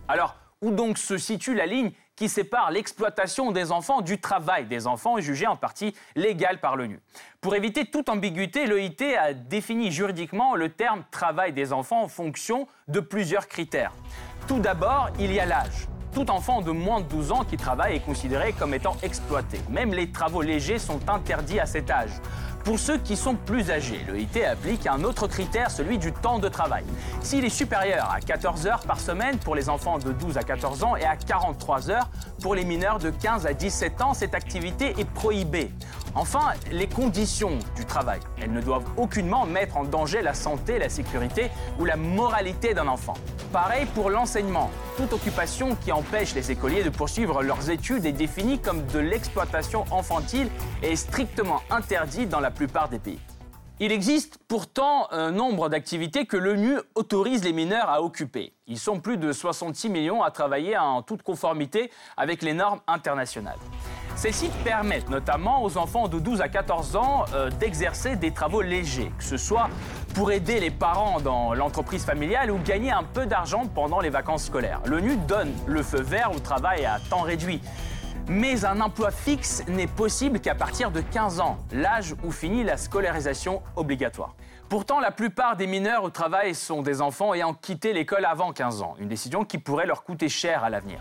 Alors, 0.07 0.37
où 0.61 0.71
donc 0.71 0.97
se 0.97 1.17
situe 1.17 1.55
la 1.55 1.65
ligne 1.65 1.91
qui 2.17 2.27
sépare 2.27 2.71
l'exploitation 2.71 3.53
des 3.53 3.71
enfants 3.71 4.01
du 4.01 4.19
travail 4.19 4.65
des 4.65 4.87
enfants, 4.87 5.21
jugé 5.21 5.47
en 5.47 5.55
partie 5.55 5.95
légal 6.15 6.59
par 6.59 6.75
l'ONU. 6.75 6.99
Pour 7.39 7.55
éviter 7.55 7.85
toute 7.85 8.09
ambiguïté, 8.09 8.65
l'OIT 8.65 9.15
a 9.17 9.33
défini 9.33 9.91
juridiquement 9.91 10.55
le 10.55 10.69
terme 10.69 11.03
travail 11.11 11.53
des 11.53 11.71
enfants 11.71 12.03
en 12.03 12.07
fonction 12.07 12.67
de 12.87 12.99
plusieurs 12.99 13.47
critères. 13.47 13.93
Tout 14.47 14.59
d'abord, 14.59 15.09
il 15.19 15.31
y 15.31 15.39
a 15.39 15.45
l'âge. 15.45 15.87
Tout 16.13 16.31
enfant 16.31 16.61
de 16.61 16.71
moins 16.71 17.01
de 17.01 17.05
12 17.05 17.31
ans 17.31 17.43
qui 17.43 17.57
travaille 17.57 17.97
est 17.97 18.05
considéré 18.05 18.51
comme 18.51 18.73
étant 18.73 18.97
exploité. 19.03 19.59
Même 19.69 19.93
les 19.93 20.11
travaux 20.11 20.41
légers 20.41 20.79
sont 20.79 21.07
interdits 21.07 21.59
à 21.59 21.67
cet 21.67 21.91
âge. 21.91 22.09
Pour 22.67 22.79
ceux 22.79 22.97
qui 22.97 23.15
sont 23.15 23.35
plus 23.35 23.71
âgés, 23.71 24.05
l'EIT 24.11 24.43
applique 24.43 24.87
un 24.87 25.05
autre 25.05 25.25
critère, 25.25 25.71
celui 25.71 25.97
du 25.97 26.11
temps 26.11 26.37
de 26.37 26.49
travail. 26.49 26.83
S'il 27.21 27.45
est 27.45 27.49
supérieur 27.49 28.11
à 28.11 28.19
14 28.19 28.67
heures 28.67 28.81
par 28.81 28.99
semaine 28.99 29.37
pour 29.37 29.55
les 29.55 29.69
enfants 29.69 29.99
de 29.99 30.11
12 30.11 30.37
à 30.37 30.43
14 30.43 30.83
ans 30.83 30.97
et 30.97 31.05
à 31.05 31.15
43 31.15 31.89
heures 31.89 32.09
pour 32.41 32.55
les 32.55 32.65
mineurs 32.65 32.99
de 32.99 33.09
15 33.09 33.45
à 33.45 33.53
17 33.53 34.01
ans, 34.01 34.13
cette 34.13 34.35
activité 34.35 34.93
est 34.99 35.09
prohibée. 35.09 35.71
Enfin, 36.13 36.53
les 36.69 36.87
conditions 36.87 37.57
du 37.77 37.85
travail. 37.85 38.19
Elles 38.41 38.51
ne 38.51 38.59
doivent 38.59 38.89
aucunement 38.97 39.45
mettre 39.45 39.77
en 39.77 39.85
danger 39.85 40.21
la 40.21 40.33
santé, 40.33 40.77
la 40.77 40.89
sécurité 40.89 41.49
ou 41.79 41.85
la 41.85 41.95
moralité 41.95 42.73
d'un 42.73 42.87
enfant. 42.87 43.13
Pareil 43.53 43.85
pour 43.95 44.09
l'enseignement. 44.09 44.69
Toute 44.97 45.13
occupation 45.13 45.75
qui 45.75 45.91
empêche 45.91 46.33
les 46.35 46.51
écoliers 46.51 46.83
de 46.83 46.89
poursuivre 46.89 47.43
leurs 47.43 47.69
études 47.69 48.05
est 48.05 48.11
définie 48.11 48.59
comme 48.59 48.85
de 48.87 48.99
l'exploitation 48.99 49.85
enfantile 49.89 50.49
et 50.83 50.93
est 50.93 50.95
strictement 50.95 51.61
interdite 51.69 52.29
dans 52.29 52.39
la 52.39 52.51
Il 53.79 53.91
existe 53.91 54.39
pourtant 54.47 55.07
un 55.11 55.29
nombre 55.29 55.69
d'activités 55.69 56.25
que 56.25 56.35
l'ONU 56.35 56.77
autorise 56.95 57.43
les 57.43 57.53
mineurs 57.53 57.89
à 57.89 58.01
occuper. 58.01 58.53
Ils 58.65 58.79
sont 58.79 58.99
plus 58.99 59.17
de 59.17 59.31
66 59.31 59.89
millions 59.89 60.23
à 60.23 60.31
travailler 60.31 60.75
en 60.75 61.03
toute 61.03 61.21
conformité 61.21 61.91
avec 62.17 62.41
les 62.41 62.53
normes 62.53 62.79
internationales. 62.87 63.59
Celles-ci 64.15 64.49
permettent 64.63 65.11
notamment 65.11 65.63
aux 65.63 65.77
enfants 65.77 66.07
de 66.07 66.17
12 66.17 66.41
à 66.41 66.49
14 66.49 66.95
ans 66.95 67.25
euh, 67.35 67.51
d'exercer 67.51 68.15
des 68.15 68.31
travaux 68.31 68.63
légers, 68.63 69.11
que 69.15 69.23
ce 69.23 69.37
soit 69.37 69.69
pour 70.15 70.31
aider 70.31 70.59
les 70.59 70.71
parents 70.71 71.21
dans 71.21 71.53
l'entreprise 71.53 72.03
familiale 72.03 72.49
ou 72.49 72.57
gagner 72.57 72.89
un 72.89 73.03
peu 73.03 73.27
d'argent 73.27 73.67
pendant 73.67 73.99
les 73.99 74.09
vacances 74.09 74.45
scolaires. 74.45 74.81
L'ONU 74.87 75.17
donne 75.27 75.53
le 75.67 75.83
feu 75.83 76.01
vert 76.01 76.31
au 76.35 76.39
travail 76.39 76.83
à 76.83 76.97
temps 77.11 77.21
réduit. 77.21 77.61
Mais 78.29 78.65
un 78.65 78.81
emploi 78.81 79.09
fixe 79.09 79.63
n'est 79.69 79.87
possible 79.87 80.41
qu'à 80.41 80.53
partir 80.53 80.91
de 80.91 80.99
15 80.99 81.39
ans, 81.39 81.57
l'âge 81.71 82.13
où 82.25 82.31
finit 82.31 82.65
la 82.65 82.75
scolarisation 82.75 83.61
obligatoire. 83.77 84.35
Pourtant, 84.67 84.99
la 84.99 85.11
plupart 85.11 85.55
des 85.55 85.65
mineurs 85.65 86.03
au 86.03 86.09
travail 86.09 86.53
sont 86.53 86.81
des 86.81 87.01
enfants 87.01 87.33
ayant 87.33 87.53
quitté 87.53 87.93
l'école 87.93 88.25
avant 88.25 88.51
15 88.51 88.81
ans, 88.81 88.95
une 88.99 89.07
décision 89.07 89.45
qui 89.45 89.59
pourrait 89.59 89.85
leur 89.85 90.03
coûter 90.03 90.27
cher 90.27 90.65
à 90.65 90.69
l'avenir. 90.69 90.99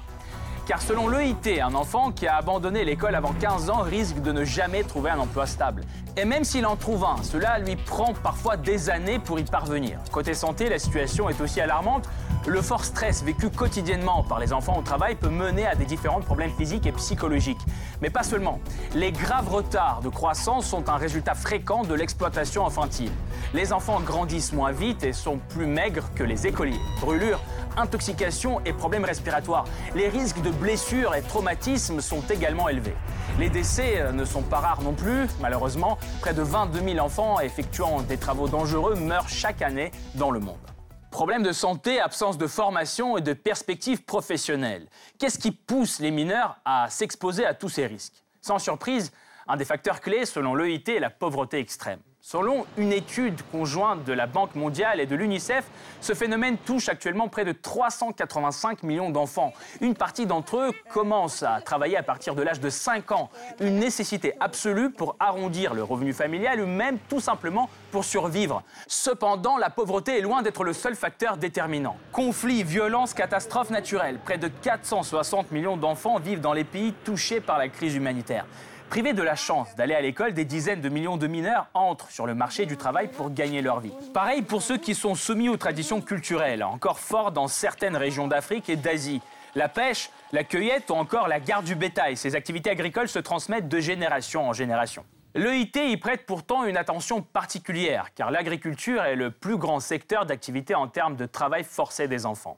Car 0.67 0.81
selon 0.81 1.09
l'EIT, 1.09 1.61
un 1.61 1.75
enfant 1.75 2.13
qui 2.13 2.29
a 2.29 2.37
abandonné 2.37 2.85
l'école 2.85 3.17
avant 3.17 3.33
15 3.33 3.71
ans 3.71 3.83
risque 3.83 4.21
de 4.21 4.31
ne 4.31 4.45
jamais 4.45 4.85
trouver 4.85 5.11
un 5.11 5.19
emploi 5.19 5.47
stable. 5.47 5.83
Et 6.17 6.25
même 6.25 6.45
s'il 6.45 6.65
en 6.65 6.77
trouve 6.77 7.05
un, 7.05 7.23
cela 7.25 7.59
lui 7.59 7.75
prend 7.75 8.15
parfois 8.15 8.57
des 8.57 8.89
années 8.91 9.19
pour 9.19 9.39
y 9.41 9.45
parvenir. 9.45 9.99
Côté 10.13 10.35
santé, 10.35 10.69
la 10.69 10.79
situation 10.79 11.29
est 11.29 11.41
aussi 11.41 11.61
alarmante. 11.61 12.09
Le 12.49 12.63
fort 12.63 12.85
stress 12.85 13.25
vécu 13.25 13.51
quotidiennement 13.51 14.23
par 14.23 14.39
les 14.39 14.53
enfants 14.53 14.79
au 14.79 14.83
travail 14.83 15.17
peut 15.17 15.29
mener 15.29 15.67
à 15.67 15.75
des 15.75 15.85
différents 15.85 16.21
problèmes 16.21 16.53
physiques 16.53 16.87
et 16.87 16.93
psychologiques. 16.93 17.61
Mais 18.01 18.09
pas 18.09 18.23
seulement. 18.23 18.61
Les 18.95 19.11
graves 19.11 19.49
retards 19.49 20.01
de 20.01 20.09
croissance 20.09 20.65
sont 20.65 20.89
un 20.89 20.97
résultat 20.97 21.35
fréquent 21.35 21.83
de 21.83 21.93
l'exploitation 21.93 22.65
infantile. 22.65 23.11
Les 23.53 23.73
enfants 23.73 24.01
grandissent 24.01 24.53
moins 24.53 24.71
vite 24.71 25.03
et 25.03 25.13
sont 25.13 25.41
plus 25.49 25.67
maigres 25.67 26.09
que 26.15 26.23
les 26.23 26.47
écoliers. 26.47 26.79
Brûlures, 27.01 27.41
intoxication 27.77 28.61
et 28.65 28.73
problèmes 28.73 29.05
respiratoires. 29.05 29.65
Les 29.97 30.09
risques 30.09 30.41
de 30.41 30.51
blessures 30.51 31.17
et 31.17 31.23
traumatismes 31.23 32.01
sont 32.01 32.23
également 32.31 32.69
élevés. 32.69 32.95
Les 33.41 33.49
décès 33.49 34.01
euh, 34.01 34.13
ne 34.13 34.25
sont 34.25 34.43
pas 34.43 34.61
rares 34.61 34.83
non 34.83 34.93
plus. 34.93 35.27
Malheureusement, 35.41 35.99
près 36.21 36.33
de 36.33 36.43
22 36.43 36.81
000 36.93 37.05
enfants 37.05 37.41
effectuant 37.41 38.03
des 38.03 38.19
travaux 38.19 38.47
dangereux 38.47 38.95
meurent 38.95 39.29
chaque 39.29 39.63
année 39.63 39.91
dans 40.15 40.31
le 40.31 40.39
monde. 40.39 40.76
Problème 41.11 41.43
de 41.43 41.53
santé, 41.53 42.01
absence 42.01 42.37
de 42.37 42.47
formation 42.47 43.17
et 43.17 43.23
de 43.23 43.33
perspectives 43.33 44.05
professionnelles. 44.05 44.87
Qu'est-ce 45.19 45.39
qui 45.39 45.51
pousse 45.53 46.01
les 46.01 46.11
mineurs 46.11 46.59
à 46.65 46.91
s'exposer 46.91 47.47
à 47.47 47.55
tous 47.55 47.69
ces 47.69 47.87
risques? 47.87 48.23
Sans 48.43 48.59
surprise, 48.59 49.13
un 49.49 49.57
des 49.57 49.65
facteurs 49.65 50.01
clés, 50.01 50.27
selon 50.27 50.55
l'EIT, 50.55 50.89
est 50.89 51.01
la 51.01 51.11
pauvreté 51.11 51.59
extrême. 51.59 52.01
Selon 52.29 52.67
une 52.77 52.93
étude 52.93 53.41
conjointe 53.53 54.03
de 54.03 54.13
la 54.13 54.27
Banque 54.27 54.57
mondiale 54.57 54.99
et 54.99 55.07
de 55.07 55.15
l'UNICEF, 55.15 55.65
ce 56.01 56.13
phénomène 56.13 56.57
touche 56.57 56.89
actuellement 56.89 57.29
près 57.29 57.45
de 57.45 57.53
385 57.53 58.83
millions 58.83 59.11
d'enfants. 59.11 59.53
Une 59.81 59.95
partie 59.95 60.27
d'entre 60.27 60.57
eux 60.57 60.73
commence 60.93 61.45
à 61.45 61.61
travailler 61.61 61.97
à 61.97 62.03
partir 62.03 62.35
de 62.35 62.43
l'âge 62.43 62.59
de 62.59 62.69
5 62.69 63.13
ans, 63.13 63.31
une 63.61 63.79
nécessité 63.79 64.33
absolue 64.41 64.91
pour 64.91 65.15
arrondir 65.21 65.73
le 65.73 65.85
revenu 65.85 66.13
familial 66.13 66.61
ou 66.61 66.67
même 66.67 66.99
tout 67.09 67.21
simplement 67.21 67.71
pour 67.93 68.05
survivre. 68.05 68.65
Cependant, 68.89 69.57
la 69.57 69.71
pauvreté 69.71 70.19
est 70.19 70.23
loin 70.23 70.43
d'être 70.43 70.65
le 70.65 70.73
seul 70.73 70.97
facteur 70.97 71.37
déterminant. 71.37 71.97
Conflits, 72.11 72.65
violences, 72.65 73.15
catastrophes 73.15 73.71
naturelles, 73.71 74.19
près 74.19 74.39
de 74.39 74.49
460 74.49 75.53
millions 75.53 75.77
d'enfants 75.77 76.19
vivent 76.19 76.41
dans 76.41 76.55
les 76.55 76.65
pays 76.65 76.93
touchés 77.05 77.41
par 77.41 77.57
la 77.57 77.69
crise 77.69 77.95
humanitaire. 77.95 78.47
Privés 78.91 79.13
de 79.13 79.23
la 79.23 79.35
chance 79.35 79.75
d'aller 79.77 79.95
à 79.95 80.01
l'école, 80.01 80.33
des 80.33 80.45
dizaines 80.45 80.81
de 80.81 80.89
millions 80.89 81.17
de 81.17 81.27
mineurs 81.27 81.67
entrent 81.75 82.11
sur 82.11 82.27
le 82.27 82.35
marché 82.35 82.67
du 82.67 82.77
travail 82.77 83.09
pour 83.09 83.31
gagner 83.31 83.61
leur 83.61 83.81
vie. 83.81 83.93
Pareil 84.15 84.43
pour 84.43 84.63
ceux 84.63 84.79
qui 84.79 84.95
sont 84.95 85.15
soumis 85.15 85.49
aux 85.49 85.57
traditions 85.57 86.01
culturelles, 86.01 86.63
encore 86.63 87.01
fortes 87.01 87.35
dans 87.35 87.49
certaines 87.49 87.97
régions 87.97 88.29
d'Afrique 88.29 88.69
et 88.69 88.77
d'Asie. 88.77 89.21
La 89.55 89.69
pêche, 89.69 90.11
la 90.33 90.45
cueillette 90.45 90.91
ou 90.91 90.95
encore 90.95 91.29
la 91.29 91.41
garde 91.41 91.65
du 91.65 91.75
bétail, 91.75 92.17
ces 92.17 92.35
activités 92.35 92.71
agricoles 92.71 93.09
se 93.09 93.19
transmettent 93.19 93.69
de 93.69 93.81
génération 93.81 94.49
en 94.49 94.53
génération. 94.53 95.05
L'EIT 95.37 95.77
y 95.77 95.99
prête 95.99 96.25
pourtant 96.25 96.65
une 96.65 96.79
attention 96.79 97.21
particulière, 97.21 98.15
car 98.15 98.31
l'agriculture 98.31 99.03
est 99.05 99.17
le 99.17 99.31
plus 99.31 99.59
grand 99.59 99.81
secteur 99.81 100.25
d'activité 100.25 100.75
en 100.75 100.89
termes 100.89 101.15
de 101.15 101.27
travail 101.27 101.63
forcé 101.63 102.09
des 102.09 102.25
enfants. 102.25 102.57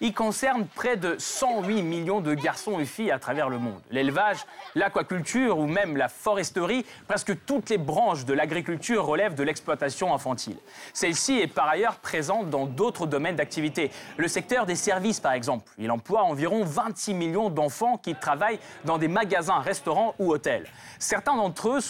Il 0.00 0.14
concerne 0.14 0.66
près 0.66 0.96
de 0.96 1.16
108 1.18 1.82
millions 1.82 2.22
de 2.22 2.32
garçons 2.32 2.80
et 2.80 2.86
filles 2.86 3.10
à 3.10 3.18
travers 3.18 3.50
le 3.50 3.58
monde. 3.58 3.82
L'élevage, 3.90 4.38
l'aquaculture 4.74 5.58
ou 5.58 5.66
même 5.66 5.98
la 5.98 6.08
foresterie, 6.08 6.86
presque 7.06 7.44
toutes 7.44 7.68
les 7.68 7.76
branches 7.76 8.24
de 8.24 8.32
l'agriculture 8.32 9.04
relèvent 9.04 9.34
de 9.34 9.42
l'exploitation 9.42 10.14
infantile. 10.14 10.56
Celle-ci 10.94 11.38
est 11.40 11.46
par 11.46 11.68
ailleurs 11.68 11.96
présente 11.96 12.48
dans 12.48 12.64
d'autres 12.64 13.06
domaines 13.06 13.36
d'activité. 13.36 13.90
Le 14.16 14.28
secteur 14.28 14.64
des 14.64 14.76
services, 14.76 15.20
par 15.20 15.32
exemple, 15.32 15.70
il 15.76 15.90
emploie 15.90 16.22
environ 16.22 16.64
26 16.64 17.12
millions 17.12 17.50
d'enfants 17.50 17.98
qui 17.98 18.14
travaillent 18.14 18.60
dans 18.86 18.96
des 18.96 19.08
magasins, 19.08 19.58
restaurants 19.58 20.14
ou 20.18 20.32
hôtels. 20.32 20.66
Certains 20.98 21.36
d'entre 21.36 21.68
eux 21.68 21.80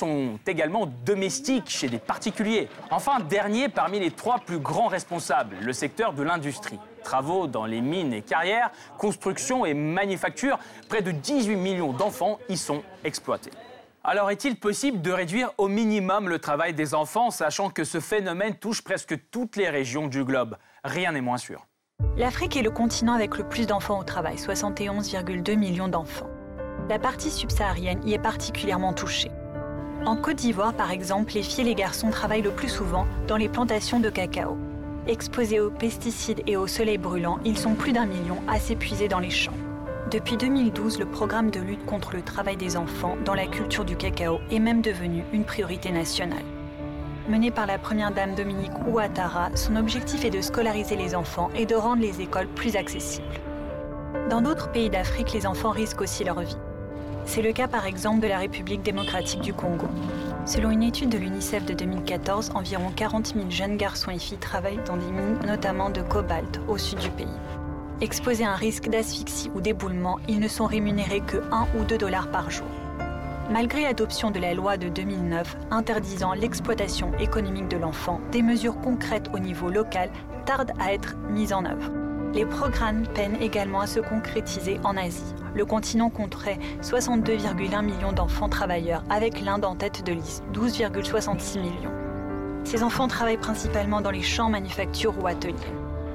également 0.46 0.86
domestiques 1.04 1.68
chez 1.68 1.88
des 1.88 1.98
particuliers. 1.98 2.68
Enfin, 2.90 3.20
dernier 3.20 3.68
parmi 3.68 4.00
les 4.00 4.10
trois 4.10 4.38
plus 4.38 4.58
grands 4.58 4.88
responsables, 4.88 5.56
le 5.60 5.72
secteur 5.72 6.12
de 6.12 6.22
l'industrie. 6.22 6.78
Travaux 7.02 7.46
dans 7.46 7.66
les 7.66 7.80
mines 7.80 8.12
et 8.12 8.22
carrières, 8.22 8.70
construction 8.98 9.66
et 9.66 9.74
manufacture, 9.74 10.58
près 10.88 11.02
de 11.02 11.10
18 11.10 11.56
millions 11.56 11.92
d'enfants 11.92 12.38
y 12.48 12.56
sont 12.56 12.82
exploités. 13.04 13.50
Alors 14.02 14.30
est-il 14.30 14.56
possible 14.56 15.00
de 15.00 15.10
réduire 15.10 15.50
au 15.56 15.66
minimum 15.68 16.28
le 16.28 16.38
travail 16.38 16.74
des 16.74 16.94
enfants, 16.94 17.30
sachant 17.30 17.70
que 17.70 17.84
ce 17.84 18.00
phénomène 18.00 18.54
touche 18.54 18.82
presque 18.82 19.18
toutes 19.30 19.56
les 19.56 19.70
régions 19.70 20.08
du 20.08 20.24
globe? 20.24 20.56
Rien 20.84 21.12
n'est 21.12 21.22
moins 21.22 21.38
sûr. 21.38 21.66
L'Afrique 22.16 22.56
est 22.56 22.62
le 22.62 22.70
continent 22.70 23.14
avec 23.14 23.38
le 23.38 23.48
plus 23.48 23.66
d'enfants 23.66 23.98
au 23.98 24.04
travail, 24.04 24.36
71,2 24.36 25.56
millions 25.56 25.88
d'enfants. 25.88 26.28
La 26.88 26.98
partie 26.98 27.30
subsaharienne 27.30 28.06
y 28.06 28.12
est 28.12 28.18
particulièrement 28.18 28.92
touchée. 28.92 29.30
En 30.06 30.16
Côte 30.16 30.37
d'Ivoire, 30.37 30.75
par 30.75 30.90
exemple, 30.90 31.32
les 31.32 31.42
filles 31.42 31.62
et 31.62 31.68
les 31.68 31.75
garçons 31.75 32.11
travaillent 32.11 32.42
le 32.42 32.50
plus 32.50 32.68
souvent 32.68 33.06
dans 33.26 33.38
les 33.38 33.49
plantations 33.49 34.00
de 34.00 34.11
cacao. 34.11 34.58
Exposés 35.06 35.61
aux 35.61 35.70
pesticides 35.70 36.42
et 36.46 36.58
au 36.58 36.66
soleil 36.66 36.99
brûlant, 36.99 37.38
ils 37.46 37.56
sont 37.56 37.75
plus 37.75 37.92
d'un 37.92 38.04
million 38.04 38.37
à 38.46 38.58
s'épuiser 38.58 39.08
dans 39.08 39.18
les 39.18 39.30
champs. 39.30 39.56
Depuis 40.11 40.37
2012, 40.37 40.99
le 40.99 41.06
programme 41.06 41.50
de 41.50 41.58
lutte 41.58 41.87
contre 41.87 42.12
le 42.12 42.20
travail 42.20 42.58
des 42.58 42.76
enfants 42.76 43.16
dans 43.25 43.32
la 43.32 43.46
culture 43.46 43.87
du 43.87 43.96
cacao 43.96 44.40
est 44.50 44.58
même 44.58 44.82
devenu 44.82 45.25
une 45.32 45.44
priorité 45.44 45.90
nationale. 45.90 46.44
Mené 47.26 47.50
par 47.50 47.66
la 47.66 47.78
première 47.78 48.12
dame 48.12 48.34
Dominique 48.34 48.87
Ouattara, 48.87 49.49
son 49.54 49.75
objectif 49.76 50.26
est 50.26 50.30
de 50.30 50.42
scolariser 50.42 50.96
les 50.96 51.14
enfants 51.14 51.49
et 51.56 51.64
de 51.64 51.75
rendre 51.75 52.02
les 52.02 52.20
écoles 52.20 52.49
plus 52.49 52.76
accessibles. 52.76 53.40
Dans 54.28 54.42
d'autres 54.42 54.70
pays 54.70 54.90
d'Afrique, 54.90 55.32
les 55.32 55.46
enfants 55.46 55.70
risquent 55.70 56.02
aussi 56.02 56.25
leur 56.25 56.40
vie. 56.40 56.58
C'est 57.26 57.42
le 57.42 57.52
cas 57.52 57.68
par 57.68 57.86
exemple 57.86 58.20
de 58.20 58.28
la 58.28 58.38
République 58.38 58.82
démocratique 58.82 59.40
du 59.40 59.54
Congo. 59.54 59.86
Selon 60.44 60.70
une 60.70 60.82
étude 60.82 61.08
de 61.08 61.18
l'UNICEF 61.18 61.64
de 61.64 61.72
2014, 61.72 62.52
environ 62.54 62.92
40 62.94 63.34
000 63.34 63.50
jeunes 63.50 63.76
garçons 63.76 64.10
et 64.10 64.18
filles 64.18 64.38
travaillent 64.38 64.80
dans 64.86 64.96
des 64.96 65.10
mines, 65.10 65.38
notamment 65.46 65.90
de 65.90 66.02
cobalt, 66.02 66.60
au 66.68 66.76
sud 66.76 66.98
du 66.98 67.10
pays. 67.10 67.26
Exposés 68.00 68.44
à 68.44 68.52
un 68.52 68.56
risque 68.56 68.88
d'asphyxie 68.88 69.50
ou 69.54 69.60
d'éboulement, 69.60 70.18
ils 70.28 70.38
ne 70.38 70.48
sont 70.48 70.66
rémunérés 70.66 71.22
que 71.22 71.38
1 71.50 71.66
ou 71.78 71.84
2 71.84 71.96
dollars 71.96 72.30
par 72.30 72.50
jour. 72.50 72.68
Malgré 73.50 73.82
l'adoption 73.82 74.30
de 74.30 74.38
la 74.38 74.54
loi 74.54 74.76
de 74.76 74.88
2009 74.88 75.56
interdisant 75.70 76.34
l'exploitation 76.34 77.12
économique 77.18 77.68
de 77.68 77.76
l'enfant, 77.76 78.20
des 78.32 78.42
mesures 78.42 78.80
concrètes 78.80 79.30
au 79.32 79.38
niveau 79.38 79.70
local 79.70 80.10
tardent 80.44 80.72
à 80.78 80.92
être 80.92 81.16
mises 81.30 81.52
en 81.52 81.64
œuvre. 81.64 82.03
Les 82.34 82.44
programmes 82.44 83.06
peinent 83.06 83.40
également 83.40 83.80
à 83.80 83.86
se 83.86 84.00
concrétiser 84.00 84.80
en 84.82 84.96
Asie. 84.96 85.34
Le 85.54 85.64
continent 85.64 86.10
compterait 86.10 86.58
62,1 86.82 87.84
millions 87.84 88.12
d'enfants 88.12 88.48
travailleurs, 88.48 89.04
avec 89.08 89.40
l'Inde 89.40 89.64
en 89.64 89.76
tête 89.76 90.04
de 90.04 90.12
liste, 90.12 90.42
12,66 90.52 91.60
millions. 91.60 91.92
Ces 92.64 92.82
enfants 92.82 93.06
travaillent 93.06 93.36
principalement 93.36 94.00
dans 94.00 94.10
les 94.10 94.22
champs, 94.22 94.48
manufactures 94.48 95.14
ou 95.22 95.28
ateliers. 95.28 95.54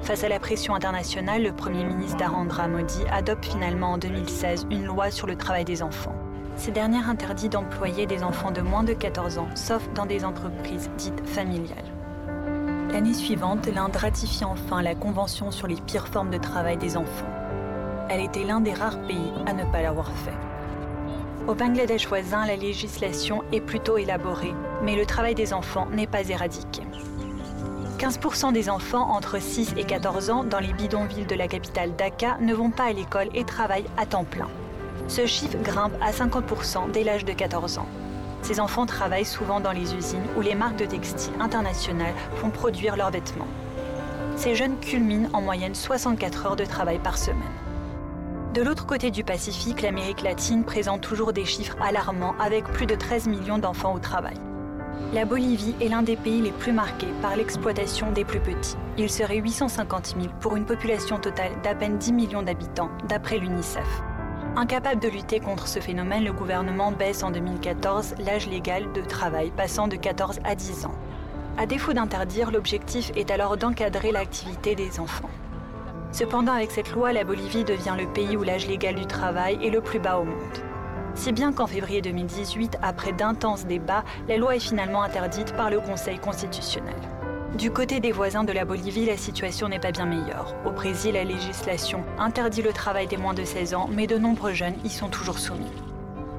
Face 0.02 0.22
à 0.22 0.28
la 0.28 0.38
pression 0.38 0.74
internationale, 0.74 1.42
le 1.42 1.52
Premier 1.52 1.84
ministre 1.84 2.18
Narendra 2.18 2.68
Modi 2.68 3.02
adopte 3.10 3.46
finalement 3.46 3.92
en 3.92 3.98
2016 3.98 4.66
une 4.70 4.84
loi 4.84 5.10
sur 5.10 5.26
le 5.26 5.36
travail 5.36 5.64
des 5.64 5.82
enfants. 5.82 6.14
Ces 6.56 6.70
dernières 6.70 7.08
interdisent 7.08 7.48
d'employer 7.48 8.04
des 8.04 8.22
enfants 8.22 8.50
de 8.50 8.60
moins 8.60 8.82
de 8.82 8.92
14 8.92 9.38
ans, 9.38 9.48
sauf 9.54 9.88
dans 9.94 10.04
des 10.04 10.26
entreprises 10.26 10.90
dites 10.98 11.26
familiales. 11.26 11.89
L'année 12.92 13.14
suivante, 13.14 13.68
l'Inde 13.68 13.94
ratifie 13.94 14.44
enfin 14.44 14.82
la 14.82 14.96
Convention 14.96 15.52
sur 15.52 15.68
les 15.68 15.76
pires 15.76 16.08
formes 16.08 16.30
de 16.30 16.38
travail 16.38 16.76
des 16.76 16.96
enfants. 16.96 17.30
Elle 18.08 18.20
était 18.20 18.42
l'un 18.42 18.60
des 18.60 18.74
rares 18.74 19.00
pays 19.02 19.32
à 19.46 19.52
ne 19.52 19.62
pas 19.70 19.80
l'avoir 19.80 20.10
fait. 20.10 20.36
Au 21.46 21.54
Bangladesh 21.54 22.08
voisin, 22.08 22.44
la 22.46 22.56
législation 22.56 23.44
est 23.52 23.60
plutôt 23.60 23.96
élaborée, 23.96 24.54
mais 24.82 24.96
le 24.96 25.06
travail 25.06 25.36
des 25.36 25.52
enfants 25.52 25.86
n'est 25.92 26.08
pas 26.08 26.28
éradiqué. 26.28 26.82
15% 27.98 28.52
des 28.52 28.68
enfants 28.68 29.08
entre 29.08 29.40
6 29.40 29.74
et 29.76 29.84
14 29.84 30.30
ans 30.30 30.42
dans 30.42 30.58
les 30.58 30.72
bidonvilles 30.72 31.26
de 31.26 31.36
la 31.36 31.46
capitale 31.46 31.94
Dhaka 31.94 32.38
ne 32.40 32.54
vont 32.54 32.70
pas 32.70 32.86
à 32.86 32.92
l'école 32.92 33.28
et 33.34 33.44
travaillent 33.44 33.90
à 33.98 34.06
temps 34.06 34.24
plein. 34.24 34.48
Ce 35.06 35.26
chiffre 35.26 35.58
grimpe 35.62 35.92
à 36.00 36.10
50% 36.10 36.90
dès 36.90 37.04
l'âge 37.04 37.24
de 37.24 37.32
14 37.34 37.78
ans. 37.78 37.88
Ces 38.42 38.60
enfants 38.60 38.86
travaillent 38.86 39.24
souvent 39.24 39.60
dans 39.60 39.72
les 39.72 39.94
usines 39.94 40.26
où 40.36 40.40
les 40.40 40.54
marques 40.54 40.78
de 40.78 40.86
textiles 40.86 41.34
internationales 41.40 42.14
font 42.36 42.50
produire 42.50 42.96
leurs 42.96 43.10
vêtements. 43.10 43.48
Ces 44.36 44.54
jeunes 44.54 44.78
culminent 44.78 45.28
en 45.32 45.42
moyenne 45.42 45.74
64 45.74 46.46
heures 46.46 46.56
de 46.56 46.64
travail 46.64 46.98
par 46.98 47.18
semaine. 47.18 47.42
De 48.54 48.62
l'autre 48.62 48.86
côté 48.86 49.10
du 49.10 49.22
Pacifique, 49.22 49.82
l'Amérique 49.82 50.22
latine 50.22 50.64
présente 50.64 51.02
toujours 51.02 51.32
des 51.32 51.44
chiffres 51.44 51.76
alarmants 51.80 52.34
avec 52.40 52.64
plus 52.64 52.86
de 52.86 52.94
13 52.94 53.28
millions 53.28 53.58
d'enfants 53.58 53.94
au 53.94 53.98
travail. 53.98 54.34
La 55.12 55.24
Bolivie 55.24 55.74
est 55.80 55.88
l'un 55.88 56.02
des 56.02 56.16
pays 56.16 56.40
les 56.40 56.52
plus 56.52 56.72
marqués 56.72 57.12
par 57.20 57.36
l'exploitation 57.36 58.12
des 58.12 58.24
plus 58.24 58.40
petits. 58.40 58.76
Il 58.96 59.10
serait 59.10 59.38
850 59.38 60.14
000 60.20 60.32
pour 60.40 60.56
une 60.56 60.66
population 60.66 61.18
totale 61.18 61.52
d'à 61.62 61.74
peine 61.74 61.98
10 61.98 62.12
millions 62.12 62.42
d'habitants, 62.42 62.90
d'après 63.08 63.38
l'UNICEF. 63.38 64.02
Incapable 64.56 65.00
de 65.00 65.08
lutter 65.08 65.38
contre 65.38 65.68
ce 65.68 65.78
phénomène, 65.78 66.24
le 66.24 66.32
gouvernement 66.32 66.90
baisse 66.90 67.22
en 67.22 67.30
2014 67.30 68.16
l'âge 68.18 68.48
légal 68.48 68.92
de 68.92 69.00
travail, 69.00 69.52
passant 69.56 69.86
de 69.86 69.94
14 69.94 70.40
à 70.44 70.56
10 70.56 70.86
ans. 70.86 70.94
À 71.56 71.66
défaut 71.66 71.92
d'interdire, 71.92 72.50
l'objectif 72.50 73.12
est 73.14 73.30
alors 73.30 73.56
d'encadrer 73.56 74.10
l'activité 74.10 74.74
des 74.74 74.98
enfants. 74.98 75.30
Cependant, 76.10 76.52
avec 76.52 76.72
cette 76.72 76.90
loi, 76.90 77.12
la 77.12 77.22
Bolivie 77.22 77.62
devient 77.62 77.94
le 77.96 78.12
pays 78.12 78.36
où 78.36 78.42
l'âge 78.42 78.66
légal 78.66 78.96
du 78.96 79.06
travail 79.06 79.58
est 79.64 79.70
le 79.70 79.80
plus 79.80 80.00
bas 80.00 80.18
au 80.18 80.24
monde. 80.24 80.36
Si 81.14 81.30
bien 81.30 81.52
qu'en 81.52 81.68
février 81.68 82.02
2018, 82.02 82.78
après 82.82 83.12
d'intenses 83.12 83.66
débats, 83.66 84.04
la 84.28 84.36
loi 84.36 84.56
est 84.56 84.60
finalement 84.60 85.02
interdite 85.02 85.54
par 85.54 85.70
le 85.70 85.78
Conseil 85.78 86.18
constitutionnel. 86.18 86.96
Du 87.58 87.72
côté 87.72 87.98
des 87.98 88.12
voisins 88.12 88.44
de 88.44 88.52
la 88.52 88.64
Bolivie, 88.64 89.06
la 89.06 89.16
situation 89.16 89.68
n'est 89.68 89.80
pas 89.80 89.90
bien 89.90 90.06
meilleure. 90.06 90.54
Au 90.64 90.70
Brésil, 90.70 91.14
la 91.14 91.24
législation 91.24 92.04
interdit 92.16 92.62
le 92.62 92.72
travail 92.72 93.08
des 93.08 93.16
moins 93.16 93.34
de 93.34 93.44
16 93.44 93.74
ans, 93.74 93.88
mais 93.92 94.06
de 94.06 94.16
nombreux 94.16 94.52
jeunes 94.52 94.76
y 94.84 94.88
sont 94.88 95.08
toujours 95.08 95.40
soumis. 95.40 95.72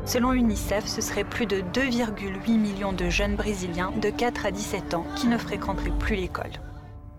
Selon 0.05 0.31
l'UNICEF, 0.31 0.85
ce 0.87 1.01
serait 1.01 1.25
plus 1.25 1.45
de 1.45 1.57
2,8 1.73 2.57
millions 2.57 2.93
de 2.93 3.09
jeunes 3.09 3.35
brésiliens 3.35 3.91
de 3.91 4.09
4 4.09 4.45
à 4.45 4.51
17 4.51 4.93
ans 4.93 5.05
qui 5.17 5.27
ne 5.27 5.37
fréquenteraient 5.37 5.91
plus 5.99 6.15
l'école. 6.15 6.51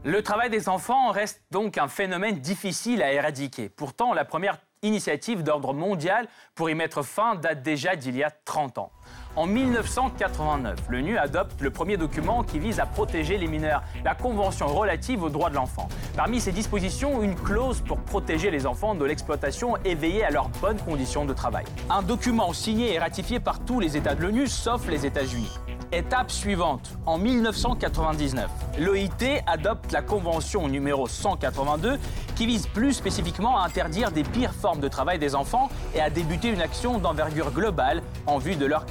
Le 0.04 0.22
travail 0.22 0.48
des 0.48 0.70
enfants 0.70 1.10
reste 1.10 1.42
donc 1.50 1.76
un 1.76 1.86
phénomène 1.86 2.40
difficile 2.40 3.02
à 3.02 3.12
éradiquer. 3.12 3.68
Pourtant, 3.68 4.14
la 4.14 4.24
première 4.24 4.58
initiative 4.82 5.42
d'ordre 5.42 5.74
mondial 5.74 6.28
pour 6.54 6.70
y 6.70 6.74
mettre 6.74 7.02
fin 7.02 7.36
date 7.36 7.62
déjà 7.62 7.94
d'il 7.94 8.16
y 8.16 8.24
a 8.24 8.30
30 8.30 8.78
ans. 8.78 8.90
En 9.34 9.46
1989, 9.46 10.78
l'ONU 10.90 11.16
adopte 11.16 11.60
le 11.62 11.70
premier 11.70 11.96
document 11.96 12.42
qui 12.42 12.58
vise 12.58 12.80
à 12.80 12.86
protéger 12.86 13.38
les 13.38 13.46
mineurs, 13.46 13.82
la 14.04 14.14
Convention 14.14 14.66
relative 14.66 15.22
aux 15.22 15.30
droits 15.30 15.48
de 15.48 15.54
l'enfant. 15.54 15.88
Parmi 16.16 16.38
ces 16.38 16.52
dispositions, 16.52 17.22
une 17.22 17.34
clause 17.34 17.80
pour 17.80 17.98
protéger 17.98 18.50
les 18.50 18.66
enfants 18.66 18.94
de 18.94 19.04
l'exploitation 19.06 19.76
et 19.84 19.94
veiller 19.94 20.24
à 20.24 20.30
leurs 20.30 20.50
bonnes 20.60 20.80
conditions 20.80 21.24
de 21.24 21.32
travail. 21.32 21.64
Un 21.88 22.02
document 22.02 22.52
signé 22.52 22.92
et 22.92 22.98
ratifié 22.98 23.40
par 23.40 23.60
tous 23.60 23.80
les 23.80 23.96
États 23.96 24.14
de 24.14 24.20
l'ONU, 24.20 24.46
sauf 24.46 24.86
les 24.88 25.06
États-Unis. 25.06 25.58
Étape 25.94 26.30
suivante, 26.30 26.96
en 27.04 27.18
1999, 27.18 28.48
l'OIT 28.78 29.42
adopte 29.46 29.92
la 29.92 30.00
convention 30.00 30.66
numéro 30.66 31.06
182 31.06 31.98
qui 32.34 32.46
vise 32.46 32.66
plus 32.66 32.94
spécifiquement 32.94 33.58
à 33.58 33.66
interdire 33.66 34.10
des 34.10 34.22
pires 34.22 34.54
formes 34.54 34.80
de 34.80 34.88
travail 34.88 35.18
des 35.18 35.34
enfants 35.34 35.68
et 35.94 36.00
à 36.00 36.08
débuter 36.08 36.48
une 36.48 36.62
action 36.62 36.96
d'envergure 36.96 37.50
globale 37.50 38.02
en 38.26 38.38
vue 38.38 38.56
de 38.56 38.64
leur 38.64 38.86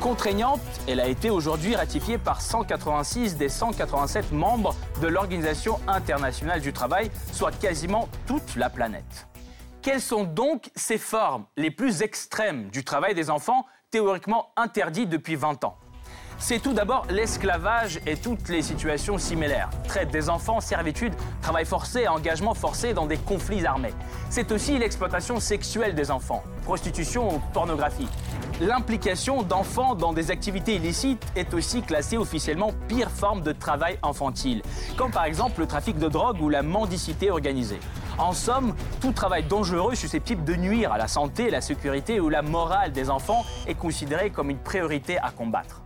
Contraignante, 0.00 0.60
elle 0.88 1.00
a 1.00 1.06
été 1.06 1.30
aujourd'hui 1.30 1.76
ratifiée 1.76 2.18
par 2.18 2.40
186 2.40 3.36
des 3.36 3.48
187 3.48 4.32
membres 4.32 4.74
de 5.00 5.06
l'Organisation 5.06 5.78
internationale 5.86 6.60
du 6.60 6.72
travail, 6.72 7.10
soit 7.32 7.52
quasiment 7.58 8.08
toute 8.26 8.56
la 8.56 8.70
planète. 8.70 9.26
Quelles 9.82 10.00
sont 10.00 10.24
donc 10.24 10.70
ces 10.76 10.98
formes 10.98 11.44
les 11.56 11.70
plus 11.70 12.02
extrêmes 12.02 12.68
du 12.70 12.84
travail 12.84 13.14
des 13.14 13.30
enfants 13.30 13.66
théoriquement 13.90 14.50
interdites 14.56 15.08
depuis 15.08 15.36
20 15.36 15.64
ans? 15.64 15.76
C'est 16.42 16.58
tout 16.58 16.72
d'abord 16.72 17.06
l'esclavage 17.08 18.00
et 18.04 18.16
toutes 18.16 18.48
les 18.48 18.62
situations 18.62 19.16
similaires. 19.16 19.70
Traite 19.86 20.10
des 20.10 20.28
enfants, 20.28 20.60
servitude, 20.60 21.14
travail 21.40 21.64
forcé, 21.64 22.08
engagement 22.08 22.52
forcé 22.52 22.94
dans 22.94 23.06
des 23.06 23.16
conflits 23.16 23.64
armés. 23.64 23.94
C'est 24.28 24.50
aussi 24.50 24.76
l'exploitation 24.76 25.38
sexuelle 25.38 25.94
des 25.94 26.10
enfants, 26.10 26.42
prostitution 26.64 27.36
ou 27.36 27.40
pornographie. 27.52 28.08
L'implication 28.60 29.44
d'enfants 29.44 29.94
dans 29.94 30.12
des 30.12 30.32
activités 30.32 30.74
illicites 30.74 31.24
est 31.36 31.54
aussi 31.54 31.80
classée 31.80 32.16
officiellement 32.16 32.72
pire 32.88 33.10
forme 33.10 33.42
de 33.42 33.52
travail 33.52 33.98
infantile, 34.02 34.62
comme 34.96 35.12
par 35.12 35.24
exemple 35.24 35.60
le 35.60 35.66
trafic 35.68 35.96
de 35.96 36.08
drogue 36.08 36.40
ou 36.40 36.48
la 36.48 36.62
mendicité 36.62 37.30
organisée. 37.30 37.78
En 38.18 38.32
somme, 38.32 38.74
tout 39.00 39.12
travail 39.12 39.44
dangereux 39.44 39.94
susceptible 39.94 40.42
de 40.42 40.56
nuire 40.56 40.92
à 40.92 40.98
la 40.98 41.06
santé, 41.06 41.50
la 41.50 41.60
sécurité 41.60 42.18
ou 42.18 42.28
la 42.28 42.42
morale 42.42 42.90
des 42.90 43.10
enfants 43.10 43.44
est 43.68 43.74
considéré 43.74 44.30
comme 44.30 44.50
une 44.50 44.58
priorité 44.58 45.18
à 45.18 45.30
combattre. 45.30 45.81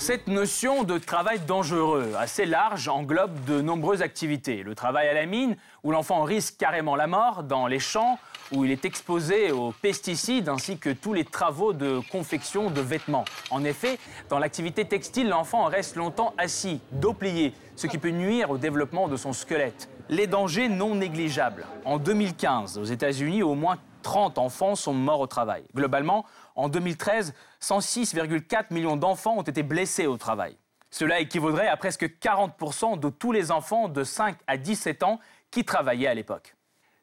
Cette 0.00 0.28
notion 0.28 0.84
de 0.84 0.96
travail 0.96 1.40
dangereux, 1.40 2.12
assez 2.16 2.46
large, 2.46 2.86
englobe 2.86 3.44
de 3.46 3.60
nombreuses 3.60 4.00
activités. 4.00 4.62
Le 4.62 4.76
travail 4.76 5.08
à 5.08 5.12
la 5.12 5.26
mine, 5.26 5.56
où 5.82 5.90
l'enfant 5.90 6.22
risque 6.22 6.56
carrément 6.56 6.94
la 6.94 7.08
mort, 7.08 7.42
dans 7.42 7.66
les 7.66 7.80
champs, 7.80 8.16
où 8.52 8.64
il 8.64 8.70
est 8.70 8.84
exposé 8.84 9.50
aux 9.50 9.72
pesticides, 9.72 10.48
ainsi 10.48 10.78
que 10.78 10.90
tous 10.90 11.14
les 11.14 11.24
travaux 11.24 11.72
de 11.72 12.00
confection 12.12 12.70
de 12.70 12.80
vêtements. 12.80 13.24
En 13.50 13.64
effet, 13.64 13.98
dans 14.30 14.38
l'activité 14.38 14.84
textile, 14.84 15.28
l'enfant 15.28 15.64
reste 15.64 15.96
longtemps 15.96 16.32
assis, 16.38 16.80
dos 16.92 17.12
plié, 17.12 17.52
ce 17.74 17.88
qui 17.88 17.98
peut 17.98 18.10
nuire 18.10 18.50
au 18.50 18.56
développement 18.56 19.08
de 19.08 19.16
son 19.16 19.32
squelette. 19.32 19.90
Les 20.08 20.28
dangers 20.28 20.68
non 20.68 20.94
négligeables. 20.94 21.66
En 21.84 21.98
2015, 21.98 22.78
aux 22.78 22.84
États-Unis, 22.84 23.42
au 23.42 23.56
moins 23.56 23.78
30 24.02 24.38
enfants 24.38 24.74
sont 24.74 24.92
morts 24.92 25.20
au 25.20 25.26
travail. 25.26 25.64
Globalement, 25.74 26.24
en 26.54 26.68
2013, 26.68 27.34
106,4 27.60 28.72
millions 28.72 28.96
d'enfants 28.96 29.36
ont 29.36 29.42
été 29.42 29.62
blessés 29.62 30.06
au 30.06 30.16
travail. 30.16 30.56
Cela 30.90 31.20
équivaudrait 31.20 31.68
à 31.68 31.76
presque 31.76 32.04
40% 32.20 32.98
de 32.98 33.08
tous 33.10 33.32
les 33.32 33.50
enfants 33.50 33.88
de 33.88 34.04
5 34.04 34.36
à 34.46 34.56
17 34.56 35.02
ans 35.02 35.20
qui 35.50 35.64
travaillaient 35.64 36.06
à 36.06 36.14
l'époque. 36.14 36.54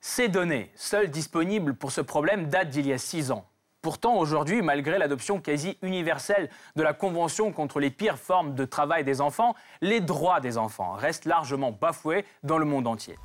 Ces 0.01 0.27
données, 0.27 0.71
seules 0.75 1.10
disponibles 1.10 1.75
pour 1.75 1.91
ce 1.91 2.01
problème, 2.01 2.47
datent 2.47 2.69
d'il 2.69 2.88
y 2.88 2.93
a 2.93 2.97
6 2.97 3.31
ans. 3.31 3.45
Pourtant, 3.81 4.15
aujourd'hui, 4.17 4.63
malgré 4.63 4.97
l'adoption 4.97 5.39
quasi 5.39 5.77
universelle 5.84 6.49
de 6.75 6.81
la 6.81 6.93
Convention 6.93 7.51
contre 7.51 7.79
les 7.79 7.91
pires 7.91 8.17
formes 8.17 8.55
de 8.55 8.65
travail 8.65 9.03
des 9.03 9.21
enfants, 9.21 9.55
les 9.81 10.01
droits 10.01 10.39
des 10.39 10.58
enfants 10.58 10.93
restent 10.93 11.25
largement 11.25 11.71
bafoués 11.71 12.25
dans 12.41 12.58
le 12.58 12.65
monde 12.65 12.88
entier. 12.88 13.15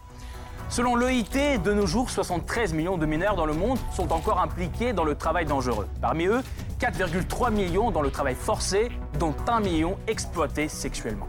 Selon 0.71 0.95
l'OIT, 0.95 1.59
de 1.59 1.73
nos 1.73 1.85
jours, 1.85 2.11
73 2.11 2.75
millions 2.75 2.97
de 2.97 3.05
mineurs 3.05 3.35
dans 3.35 3.45
le 3.45 3.55
monde 3.55 3.77
sont 3.93 4.13
encore 4.13 4.41
impliqués 4.41 4.93
dans 4.93 5.03
le 5.03 5.17
travail 5.17 5.45
dangereux. 5.45 5.89
Parmi 6.01 6.27
eux, 6.27 6.43
4,3 6.79 7.53
millions 7.53 7.91
dans 7.91 8.03
le 8.03 8.11
travail 8.13 8.37
forcé, 8.37 8.89
dont 9.19 9.35
1 9.49 9.59
million 9.63 9.99
exploités 10.07 10.69
sexuellement. 10.69 11.27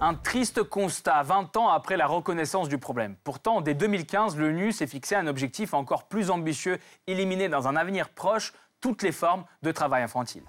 Un 0.00 0.14
triste 0.14 0.62
constat 0.62 1.22
20 1.24 1.58
ans 1.58 1.68
après 1.68 1.98
la 1.98 2.06
reconnaissance 2.06 2.70
du 2.70 2.78
problème. 2.78 3.16
Pourtant, 3.22 3.60
dès 3.60 3.74
2015, 3.74 4.38
l'ONU 4.38 4.72
s'est 4.72 4.86
fixé 4.86 5.14
un 5.14 5.26
objectif 5.26 5.74
encore 5.74 6.04
plus 6.04 6.30
ambitieux, 6.30 6.78
éliminer 7.06 7.50
dans 7.50 7.68
un 7.68 7.76
avenir 7.76 8.08
proche 8.08 8.54
toutes 8.80 9.02
les 9.02 9.12
formes 9.12 9.44
de 9.62 9.72
travail 9.72 10.02
infantile. 10.02 10.44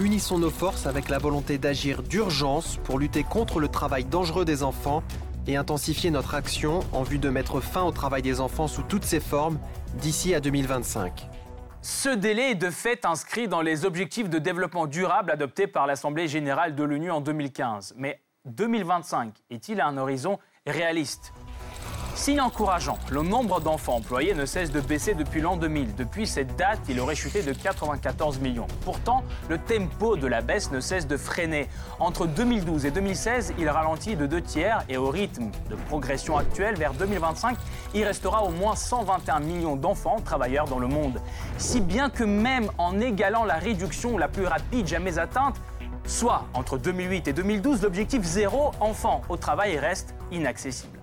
Unissons 0.00 0.38
nos 0.38 0.50
forces 0.50 0.86
avec 0.86 1.08
la 1.08 1.16
volonté 1.16 1.56
d'agir 1.56 2.02
d'urgence 2.02 2.78
pour 2.84 2.98
lutter 2.98 3.24
contre 3.24 3.58
le 3.58 3.68
travail 3.68 4.04
dangereux 4.04 4.44
des 4.44 4.62
enfants 4.62 5.02
et 5.46 5.56
intensifier 5.56 6.10
notre 6.10 6.34
action 6.34 6.80
en 6.92 7.02
vue 7.02 7.18
de 7.18 7.28
mettre 7.28 7.60
fin 7.60 7.82
au 7.82 7.90
travail 7.90 8.22
des 8.22 8.40
enfants 8.40 8.68
sous 8.68 8.82
toutes 8.82 9.04
ses 9.04 9.20
formes 9.20 9.58
d'ici 9.94 10.34
à 10.34 10.40
2025. 10.40 11.28
Ce 11.80 12.08
délai 12.08 12.52
est 12.52 12.54
de 12.54 12.70
fait 12.70 13.04
inscrit 13.04 13.48
dans 13.48 13.60
les 13.60 13.84
objectifs 13.84 14.30
de 14.30 14.38
développement 14.38 14.86
durable 14.86 15.32
adoptés 15.32 15.66
par 15.66 15.86
l'Assemblée 15.86 16.28
générale 16.28 16.76
de 16.76 16.84
l'ONU 16.84 17.10
en 17.10 17.20
2015. 17.20 17.94
Mais 17.96 18.20
2025 18.44 19.34
est-il 19.50 19.80
un 19.80 19.96
horizon 19.96 20.38
réaliste? 20.66 21.32
Signe 22.14 22.42
encourageant, 22.42 22.98
le 23.10 23.22
nombre 23.22 23.60
d'enfants 23.60 23.96
employés 23.96 24.34
ne 24.34 24.44
cesse 24.44 24.70
de 24.70 24.80
baisser 24.80 25.14
depuis 25.14 25.40
l'an 25.40 25.56
2000. 25.56 25.94
Depuis 25.94 26.26
cette 26.26 26.54
date, 26.56 26.78
il 26.88 27.00
aurait 27.00 27.14
chuté 27.14 27.42
de 27.42 27.52
94 27.52 28.38
millions. 28.38 28.66
Pourtant, 28.84 29.24
le 29.48 29.58
tempo 29.58 30.16
de 30.16 30.26
la 30.26 30.42
baisse 30.42 30.70
ne 30.70 30.80
cesse 30.80 31.06
de 31.06 31.16
freiner. 31.16 31.68
Entre 31.98 32.26
2012 32.26 32.84
et 32.84 32.90
2016, 32.90 33.54
il 33.58 33.68
ralentit 33.68 34.14
de 34.14 34.26
deux 34.26 34.42
tiers 34.42 34.84
et 34.90 34.98
au 34.98 35.08
rythme 35.08 35.50
de 35.70 35.74
progression 35.74 36.36
actuelle, 36.36 36.76
vers 36.76 36.92
2025, 36.92 37.56
il 37.94 38.04
restera 38.04 38.44
au 38.44 38.50
moins 38.50 38.76
121 38.76 39.40
millions 39.40 39.76
d'enfants 39.76 40.20
travailleurs 40.22 40.66
dans 40.66 40.78
le 40.78 40.88
monde. 40.88 41.18
Si 41.56 41.80
bien 41.80 42.10
que 42.10 42.24
même 42.24 42.70
en 42.76 43.00
égalant 43.00 43.44
la 43.44 43.56
réduction 43.56 44.18
la 44.18 44.28
plus 44.28 44.46
rapide 44.46 44.86
jamais 44.86 45.18
atteinte, 45.18 45.56
soit 46.04 46.46
entre 46.52 46.78
2008 46.78 47.28
et 47.28 47.32
2012, 47.32 47.82
l'objectif 47.82 48.22
zéro 48.22 48.72
enfant 48.80 49.22
au 49.28 49.36
travail 49.36 49.78
reste 49.78 50.14
inaccessible. 50.30 51.01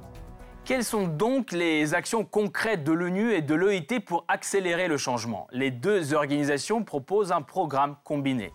Quelles 0.65 0.83
sont 0.83 1.07
donc 1.07 1.51
les 1.51 1.95
actions 1.95 2.23
concrètes 2.23 2.83
de 2.83 2.91
l'ONU 2.91 3.33
et 3.33 3.41
de 3.41 3.55
l'OIT 3.55 3.99
pour 4.05 4.25
accélérer 4.27 4.87
le 4.87 4.97
changement? 4.97 5.47
Les 5.51 5.71
deux 5.71 6.13
organisations 6.13 6.83
proposent 6.83 7.31
un 7.31 7.41
programme 7.41 7.95
combiné. 8.03 8.51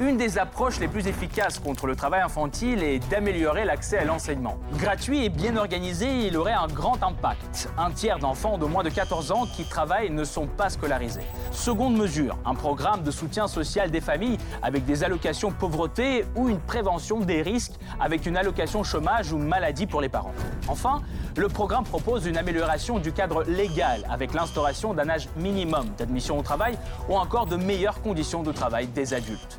Une 0.00 0.16
des 0.16 0.38
approches 0.38 0.78
les 0.78 0.86
plus 0.86 1.08
efficaces 1.08 1.58
contre 1.58 1.88
le 1.88 1.96
travail 1.96 2.20
infantile 2.20 2.84
est 2.84 3.00
d'améliorer 3.10 3.64
l'accès 3.64 3.98
à 3.98 4.04
l'enseignement. 4.04 4.56
Gratuit 4.74 5.24
et 5.24 5.28
bien 5.28 5.56
organisé, 5.56 6.28
il 6.28 6.36
aurait 6.36 6.52
un 6.52 6.68
grand 6.68 7.02
impact. 7.02 7.68
Un 7.76 7.90
tiers 7.90 8.20
d'enfants 8.20 8.58
de 8.58 8.64
moins 8.64 8.84
de 8.84 8.90
14 8.90 9.32
ans 9.32 9.46
qui 9.56 9.64
travaillent 9.64 10.10
ne 10.10 10.22
sont 10.22 10.46
pas 10.46 10.70
scolarisés. 10.70 11.24
Seconde 11.50 11.96
mesure, 11.96 12.38
un 12.46 12.54
programme 12.54 13.02
de 13.02 13.10
soutien 13.10 13.48
social 13.48 13.90
des 13.90 14.00
familles 14.00 14.38
avec 14.62 14.84
des 14.84 15.02
allocations 15.02 15.50
pauvreté 15.50 16.24
ou 16.36 16.48
une 16.48 16.60
prévention 16.60 17.18
des 17.18 17.42
risques 17.42 17.74
avec 17.98 18.24
une 18.24 18.36
allocation 18.36 18.84
chômage 18.84 19.32
ou 19.32 19.38
maladie 19.38 19.88
pour 19.88 20.00
les 20.00 20.08
parents. 20.08 20.34
Enfin, 20.68 21.02
le 21.36 21.48
programme 21.48 21.82
propose 21.82 22.24
une 22.26 22.36
amélioration 22.36 23.00
du 23.00 23.12
cadre 23.12 23.42
légal 23.42 24.06
avec 24.08 24.32
l'instauration 24.32 24.94
d'un 24.94 25.08
âge 25.08 25.28
minimum 25.36 25.88
d'admission 25.98 26.38
au 26.38 26.42
travail 26.42 26.78
ou 27.08 27.16
encore 27.16 27.46
de 27.46 27.56
meilleures 27.56 28.00
conditions 28.00 28.44
de 28.44 28.52
travail 28.52 28.86
des 28.86 29.12
adultes. 29.12 29.58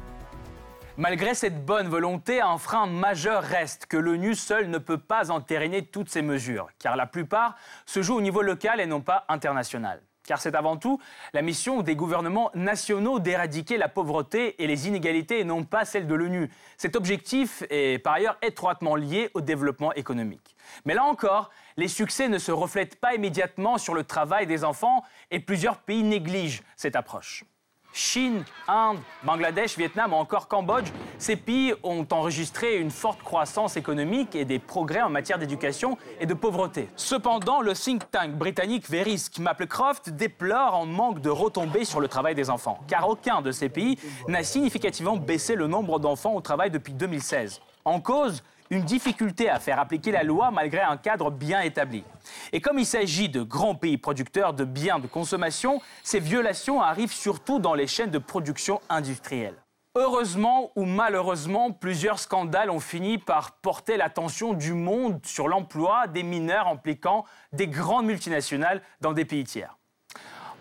Malgré 0.99 1.33
cette 1.33 1.63
bonne 1.63 1.87
volonté, 1.87 2.41
un 2.41 2.57
frein 2.57 2.85
majeur 2.85 3.41
reste 3.41 3.85
que 3.85 3.95
l'ONU 3.95 4.35
seule 4.35 4.69
ne 4.69 4.79
peut 4.79 4.97
pas 4.97 5.31
entériner 5.31 5.85
toutes 5.85 6.09
ces 6.09 6.21
mesures, 6.21 6.67
car 6.77 6.97
la 6.97 7.05
plupart 7.05 7.55
se 7.85 8.01
jouent 8.01 8.17
au 8.17 8.21
niveau 8.21 8.41
local 8.41 8.81
et 8.81 8.85
non 8.85 8.99
pas 8.99 9.23
international. 9.29 10.01
Car 10.27 10.41
c'est 10.41 10.55
avant 10.55 10.75
tout 10.75 10.99
la 11.31 11.41
mission 11.41 11.83
des 11.83 11.95
gouvernements 11.95 12.51
nationaux 12.53 13.19
d'éradiquer 13.19 13.77
la 13.77 13.87
pauvreté 13.87 14.61
et 14.61 14.67
les 14.67 14.89
inégalités 14.89 15.39
et 15.39 15.45
non 15.45 15.63
pas 15.63 15.85
celle 15.85 16.05
de 16.05 16.15
l'ONU. 16.15 16.51
Cet 16.75 16.97
objectif 16.97 17.63
est 17.69 18.03
par 18.03 18.15
ailleurs 18.15 18.37
étroitement 18.41 18.97
lié 18.97 19.31
au 19.35 19.39
développement 19.39 19.93
économique. 19.93 20.57
Mais 20.83 20.95
là 20.95 21.05
encore, 21.05 21.49
les 21.77 21.87
succès 21.87 22.27
ne 22.27 22.39
se 22.39 22.51
reflètent 22.51 22.99
pas 22.99 23.15
immédiatement 23.15 23.77
sur 23.77 23.93
le 23.93 24.03
travail 24.03 24.47
des 24.47 24.65
enfants 24.65 25.05
et 25.31 25.39
plusieurs 25.39 25.77
pays 25.77 26.03
négligent 26.03 26.61
cette 26.75 26.97
approche. 26.97 27.45
Chine, 27.91 28.43
Inde, 28.67 28.99
Bangladesh, 29.23 29.77
Vietnam 29.77 30.13
ou 30.13 30.17
encore 30.17 30.47
Cambodge, 30.47 30.89
ces 31.17 31.35
pays 31.35 31.73
ont 31.83 32.05
enregistré 32.11 32.77
une 32.77 32.91
forte 32.91 33.23
croissance 33.23 33.77
économique 33.77 34.35
et 34.35 34.45
des 34.45 34.59
progrès 34.59 35.01
en 35.01 35.09
matière 35.09 35.39
d'éducation 35.39 35.97
et 36.19 36.25
de 36.25 36.33
pauvreté. 36.33 36.89
Cependant, 36.95 37.61
le 37.61 37.73
think 37.73 38.09
tank 38.11 38.31
britannique 38.31 38.89
Verisk 38.89 39.39
Maplecroft 39.39 40.09
déplore 40.11 40.75
un 40.75 40.85
manque 40.85 41.19
de 41.19 41.29
retombées 41.29 41.85
sur 41.85 41.99
le 41.99 42.07
travail 42.07 42.35
des 42.35 42.49
enfants, 42.49 42.79
car 42.87 43.09
aucun 43.09 43.41
de 43.41 43.51
ces 43.51 43.69
pays 43.69 43.97
n'a 44.27 44.43
significativement 44.43 45.17
baissé 45.17 45.55
le 45.55 45.67
nombre 45.67 45.99
d'enfants 45.99 46.35
au 46.35 46.41
travail 46.41 46.71
depuis 46.71 46.93
2016. 46.93 47.59
En 47.85 47.99
cause, 47.99 48.43
une 48.69 48.83
difficulté 48.83 49.49
à 49.49 49.59
faire 49.59 49.79
appliquer 49.79 50.11
la 50.11 50.23
loi 50.23 50.51
malgré 50.51 50.81
un 50.81 50.97
cadre 50.97 51.31
bien 51.31 51.61
établi. 51.61 52.03
Et 52.53 52.61
comme 52.61 52.79
il 52.79 52.85
s'agit 52.85 53.29
de 53.29 53.41
grands 53.41 53.75
pays 53.75 53.97
producteurs 53.97 54.53
de 54.53 54.63
biens 54.63 54.99
de 54.99 55.07
consommation, 55.07 55.81
ces 56.03 56.19
violations 56.19 56.81
arrivent 56.81 57.13
surtout 57.13 57.59
dans 57.59 57.73
les 57.73 57.87
chaînes 57.87 58.11
de 58.11 58.19
production 58.19 58.81
industrielle. 58.89 59.55
Heureusement 59.95 60.71
ou 60.75 60.85
malheureusement, 60.85 61.71
plusieurs 61.71 62.19
scandales 62.19 62.69
ont 62.69 62.79
fini 62.79 63.17
par 63.17 63.53
porter 63.53 63.97
l'attention 63.97 64.53
du 64.53 64.73
monde 64.73 65.19
sur 65.25 65.47
l'emploi 65.47 66.07
des 66.07 66.21
mineurs 66.21 66.67
impliquant 66.67 67.25
des 67.53 67.67
grandes 67.67 68.05
multinationales 68.05 68.83
dans 69.01 69.13
des 69.13 69.25
pays 69.25 69.45
tiers. 69.45 69.78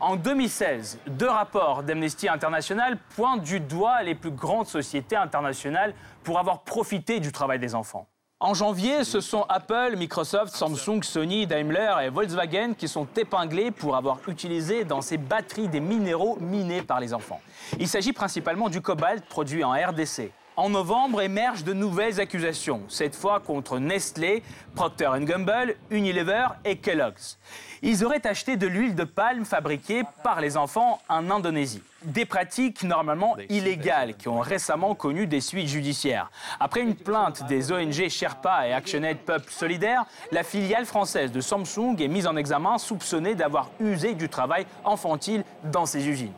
En 0.01 0.15
2016, 0.15 1.01
deux 1.09 1.29
rapports 1.29 1.83
d'Amnesty 1.83 2.29
International 2.29 2.99
pointent 3.17 3.43
du 3.43 3.59
doigt 3.59 4.03
les 4.05 4.15
plus 4.15 4.31
grandes 4.31 4.69
sociétés 4.69 5.17
internationales 5.17 5.93
pour 6.23 6.39
avoir 6.39 6.61
profité 6.61 7.19
du 7.19 7.33
travail 7.33 7.59
des 7.59 7.75
enfants. 7.75 8.07
En 8.39 8.55
janvier, 8.55 9.03
ce 9.03 9.21
sont 9.21 9.45
Apple, 9.49 9.97
Microsoft, 9.97 10.55
Samsung, 10.55 11.03
Sony, 11.03 11.49
Daimler 11.49 11.93
et 12.05 12.11
Volkswagen 12.11 12.75
qui 12.75 12.87
sont 12.87 13.09
épinglés 13.17 13.73
pour 13.73 13.97
avoir 13.97 14.21
utilisé 14.29 14.85
dans 14.85 15.01
ces 15.01 15.19
batteries 15.19 15.67
des 15.67 15.81
minéraux 15.81 16.39
minés 16.41 16.83
par 16.83 17.01
les 17.01 17.13
enfants. 17.13 17.41
Il 17.81 17.89
s'agit 17.89 18.13
principalement 18.13 18.69
du 18.69 18.81
cobalt 18.81 19.25
produit 19.27 19.65
en 19.65 19.73
RDC. 19.73 20.31
En 20.59 20.71
novembre 20.71 21.23
émergent 21.23 21.63
de 21.63 21.73
nouvelles 21.73 22.19
accusations, 22.19 22.83
cette 22.89 23.15
fois 23.15 23.39
contre 23.39 23.79
Nestlé, 23.79 24.43
Procter 24.75 25.09
Gamble, 25.21 25.77
Unilever 25.89 26.49
et 26.65 26.79
Kellogg's. 26.79 27.39
Ils 27.81 28.05
auraient 28.05 28.27
acheté 28.27 28.57
de 28.57 28.67
l'huile 28.67 28.97
de 28.97 29.05
palme 29.05 29.45
fabriquée 29.45 30.03
par 30.25 30.41
les 30.41 30.57
enfants 30.57 31.01
en 31.09 31.31
Indonésie. 31.31 31.85
Des 32.03 32.25
pratiques 32.25 32.83
normalement 32.83 33.37
illégales 33.49 34.17
qui 34.17 34.27
ont 34.27 34.41
récemment 34.41 34.97
connu 34.97 35.29
des 35.29 35.41
suites 35.41 35.69
judiciaires. 35.69 36.29
Après 36.59 36.81
une 36.81 36.97
plainte 36.97 37.47
des 37.47 37.71
ONG 37.71 38.09
Sherpa 38.09 38.67
et 38.67 38.73
ActionAid 38.73 39.19
Peuple 39.19 39.53
Solidaire, 39.53 40.07
la 40.33 40.43
filiale 40.43 40.87
française 40.87 41.31
de 41.31 41.41
Samsung 41.41 41.95
est 42.01 42.09
mise 42.09 42.27
en 42.27 42.35
examen 42.35 42.79
soupçonnée 42.79 43.37
d'avoir 43.37 43.71
usé 43.79 44.15
du 44.15 44.29
travail 44.29 44.67
infantile 44.85 45.45
dans 45.63 45.87
ses 45.87 46.09
usines. 46.09 46.35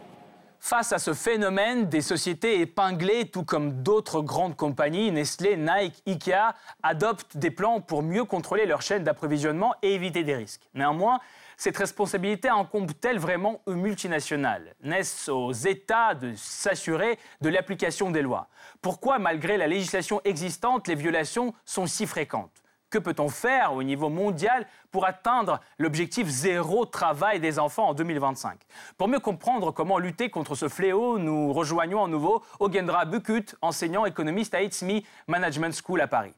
Face 0.62 0.92
à 0.92 0.98
ce 0.98 1.14
phénomène, 1.14 1.88
des 1.88 2.02
sociétés 2.02 2.60
épinglées, 2.60 3.30
tout 3.30 3.44
comme 3.44 3.82
d'autres 3.82 4.20
grandes 4.20 4.56
compagnies, 4.56 5.10
Nestlé, 5.10 5.56
Nike, 5.56 6.02
Ikea, 6.06 6.54
adoptent 6.82 7.38
des 7.38 7.50
plans 7.50 7.80
pour 7.80 8.02
mieux 8.02 8.24
contrôler 8.24 8.66
leur 8.66 8.82
chaîne 8.82 9.02
d'approvisionnement 9.02 9.74
et 9.80 9.94
éviter 9.94 10.22
des 10.22 10.36
risques. 10.36 10.60
Néanmoins, 10.74 11.18
cette 11.56 11.78
responsabilité 11.78 12.50
incombe-t-elle 12.50 13.18
vraiment 13.18 13.62
aux 13.64 13.74
multinationales? 13.74 14.74
N'est-ce 14.82 15.30
aux 15.30 15.52
États 15.52 16.14
de 16.14 16.34
s'assurer 16.36 17.18
de 17.40 17.48
l'application 17.48 18.10
des 18.10 18.20
lois? 18.20 18.48
Pourquoi, 18.82 19.18
malgré 19.18 19.56
la 19.56 19.66
législation 19.66 20.20
existante, 20.24 20.88
les 20.88 20.94
violations 20.94 21.54
sont 21.64 21.86
si 21.86 22.06
fréquentes? 22.06 22.59
Que 22.90 22.98
peut-on 22.98 23.28
faire 23.28 23.72
au 23.72 23.82
niveau 23.82 24.08
mondial 24.08 24.66
pour 24.90 25.06
atteindre 25.06 25.60
l'objectif 25.78 26.26
zéro 26.28 26.84
travail 26.84 27.40
des 27.40 27.58
enfants 27.58 27.88
en 27.88 27.94
2025 27.94 28.58
Pour 28.98 29.08
mieux 29.08 29.20
comprendre 29.20 29.70
comment 29.70 29.98
lutter 29.98 30.28
contre 30.28 30.54
ce 30.54 30.68
fléau, 30.68 31.18
nous 31.18 31.52
rejoignons 31.52 32.04
à 32.04 32.08
nouveau 32.08 32.42
Ogendra 32.58 33.04
Bukut, 33.04 33.54
enseignant 33.62 34.04
économiste 34.04 34.54
à 34.54 34.62
ITSMI 34.62 35.06
Management 35.28 35.80
School 35.82 36.00
à 36.00 36.08
Paris. 36.08 36.34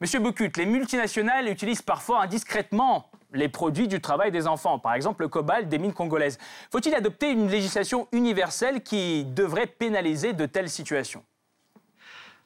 Monsieur 0.00 0.20
Bukut, 0.20 0.52
les 0.56 0.66
multinationales 0.66 1.48
utilisent 1.48 1.82
parfois 1.82 2.22
indiscrètement 2.22 3.10
les 3.32 3.48
produits 3.48 3.88
du 3.88 4.00
travail 4.00 4.30
des 4.30 4.46
enfants, 4.46 4.78
par 4.78 4.94
exemple 4.94 5.22
le 5.22 5.28
cobalt 5.28 5.68
des 5.68 5.78
mines 5.78 5.92
congolaises. 5.92 6.38
Faut-il 6.70 6.94
adopter 6.94 7.30
une 7.30 7.48
législation 7.48 8.08
universelle 8.12 8.82
qui 8.82 9.24
devrait 9.24 9.66
pénaliser 9.66 10.32
de 10.32 10.46
telles 10.46 10.70
situations? 10.70 11.24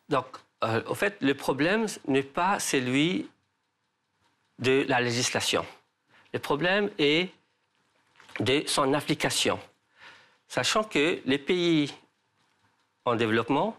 Donc, 0.09 0.27
euh, 0.62 0.83
au 0.87 0.94
fait, 0.94 1.16
le 1.20 1.35
problème 1.35 1.87
n'est 2.07 2.22
pas 2.22 2.59
celui 2.61 3.29
de 4.59 4.85
la 4.88 5.01
législation. 5.01 5.66
Le 6.33 6.38
problème 6.38 6.90
est 6.98 7.31
de 8.40 8.62
son 8.66 8.94
application. 8.94 9.59
Sachant 10.48 10.85
que 10.85 11.20
les 11.25 11.38
pays 11.38 11.92
en 13.05 13.16
développement 13.16 13.77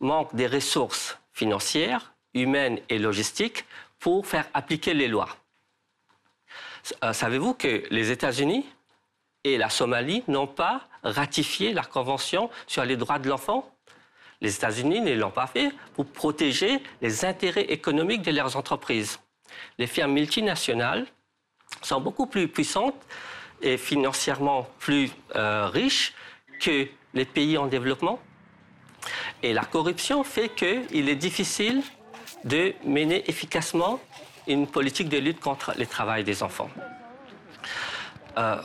manquent 0.00 0.34
des 0.34 0.46
ressources 0.46 1.18
financières, 1.32 2.12
humaines 2.34 2.80
et 2.88 2.98
logistiques 2.98 3.64
pour 3.98 4.26
faire 4.26 4.48
appliquer 4.54 4.94
les 4.94 5.08
lois. 5.08 5.28
Euh, 7.02 7.12
savez-vous 7.12 7.54
que 7.54 7.84
les 7.90 8.10
États-Unis 8.10 8.64
et 9.44 9.58
la 9.58 9.70
Somalie 9.70 10.22
n'ont 10.28 10.46
pas 10.46 10.88
ratifié 11.02 11.72
la 11.72 11.82
Convention 11.82 12.50
sur 12.66 12.84
les 12.84 12.96
droits 12.96 13.18
de 13.18 13.28
l'enfant? 13.28 13.68
Les 14.40 14.54
États-Unis 14.54 15.00
ne 15.00 15.14
l'ont 15.14 15.30
pas 15.30 15.46
fait 15.46 15.72
pour 15.94 16.06
protéger 16.06 16.80
les 17.02 17.24
intérêts 17.24 17.64
économiques 17.64 18.22
de 18.22 18.30
leurs 18.30 18.56
entreprises. 18.56 19.18
Les 19.78 19.86
firmes 19.86 20.12
multinationales 20.12 21.06
sont 21.82 22.00
beaucoup 22.00 22.26
plus 22.26 22.48
puissantes 22.48 22.94
et 23.60 23.76
financièrement 23.76 24.68
plus 24.78 25.10
euh, 25.34 25.66
riches 25.66 26.14
que 26.60 26.86
les 27.14 27.24
pays 27.24 27.58
en 27.58 27.66
développement. 27.66 28.20
Et 29.42 29.52
la 29.52 29.64
corruption 29.64 30.22
fait 30.24 30.48
qu'il 30.50 31.08
est 31.08 31.16
difficile 31.16 31.82
de 32.44 32.74
mener 32.84 33.28
efficacement 33.28 34.00
une 34.46 34.66
politique 34.66 35.08
de 35.08 35.18
lutte 35.18 35.40
contre 35.40 35.74
le 35.76 35.86
travail 35.86 36.24
des 36.24 36.42
enfants. 36.42 36.70
Euh, 38.36 38.62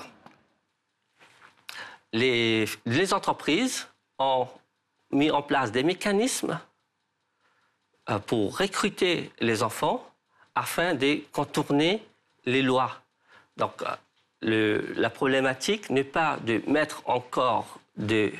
les, 2.11 2.65
les 2.85 3.13
entreprises 3.13 3.87
ont 4.19 4.47
mis 5.13 5.31
en 5.31 5.41
place 5.41 5.71
des 5.71 5.83
mécanismes 5.83 6.59
euh, 8.09 8.19
pour 8.19 8.57
recruter 8.57 9.31
les 9.39 9.63
enfants 9.63 10.05
afin 10.55 10.93
de 10.93 11.21
contourner 11.31 12.03
les 12.45 12.61
lois. 12.61 13.01
Donc, 13.57 13.83
la 14.41 15.09
problématique 15.09 15.89
n'est 15.89 16.03
pas 16.03 16.37
de 16.43 16.61
mettre 16.67 17.01
encore 17.05 17.79
des 17.95 18.33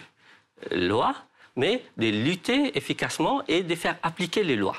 lois, 0.72 1.16
mais 1.56 1.84
de 1.98 2.08
lutter 2.08 2.78
efficacement 2.78 3.44
et 3.48 3.64
de 3.64 3.76
faire 3.76 3.98
appliquer 4.04 4.44
les 4.44 4.56
lois. 4.56 4.78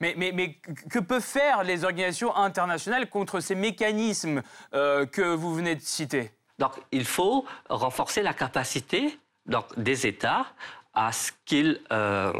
Mais, 0.00 0.14
mais, 0.16 0.58
que 0.90 0.98
peuvent 0.98 1.22
faire 1.22 1.62
les 1.62 1.84
organisations 1.84 2.34
internationales 2.34 3.08
contre 3.08 3.38
ces 3.38 3.54
mécanismes 3.54 4.42
euh, 4.74 5.06
que 5.06 5.22
vous 5.22 5.54
venez 5.54 5.76
de 5.76 5.80
citer? 5.80 6.32
Donc, 6.58 6.72
il 6.90 7.04
faut 7.04 7.44
renforcer 7.68 8.22
la 8.22 8.34
capacité 8.34 9.16
donc, 9.46 9.64
des 9.78 10.08
États 10.08 10.46
à 10.94 11.12
ce 11.12 11.32
qu'ils 11.44 11.80
euh, 11.92 12.32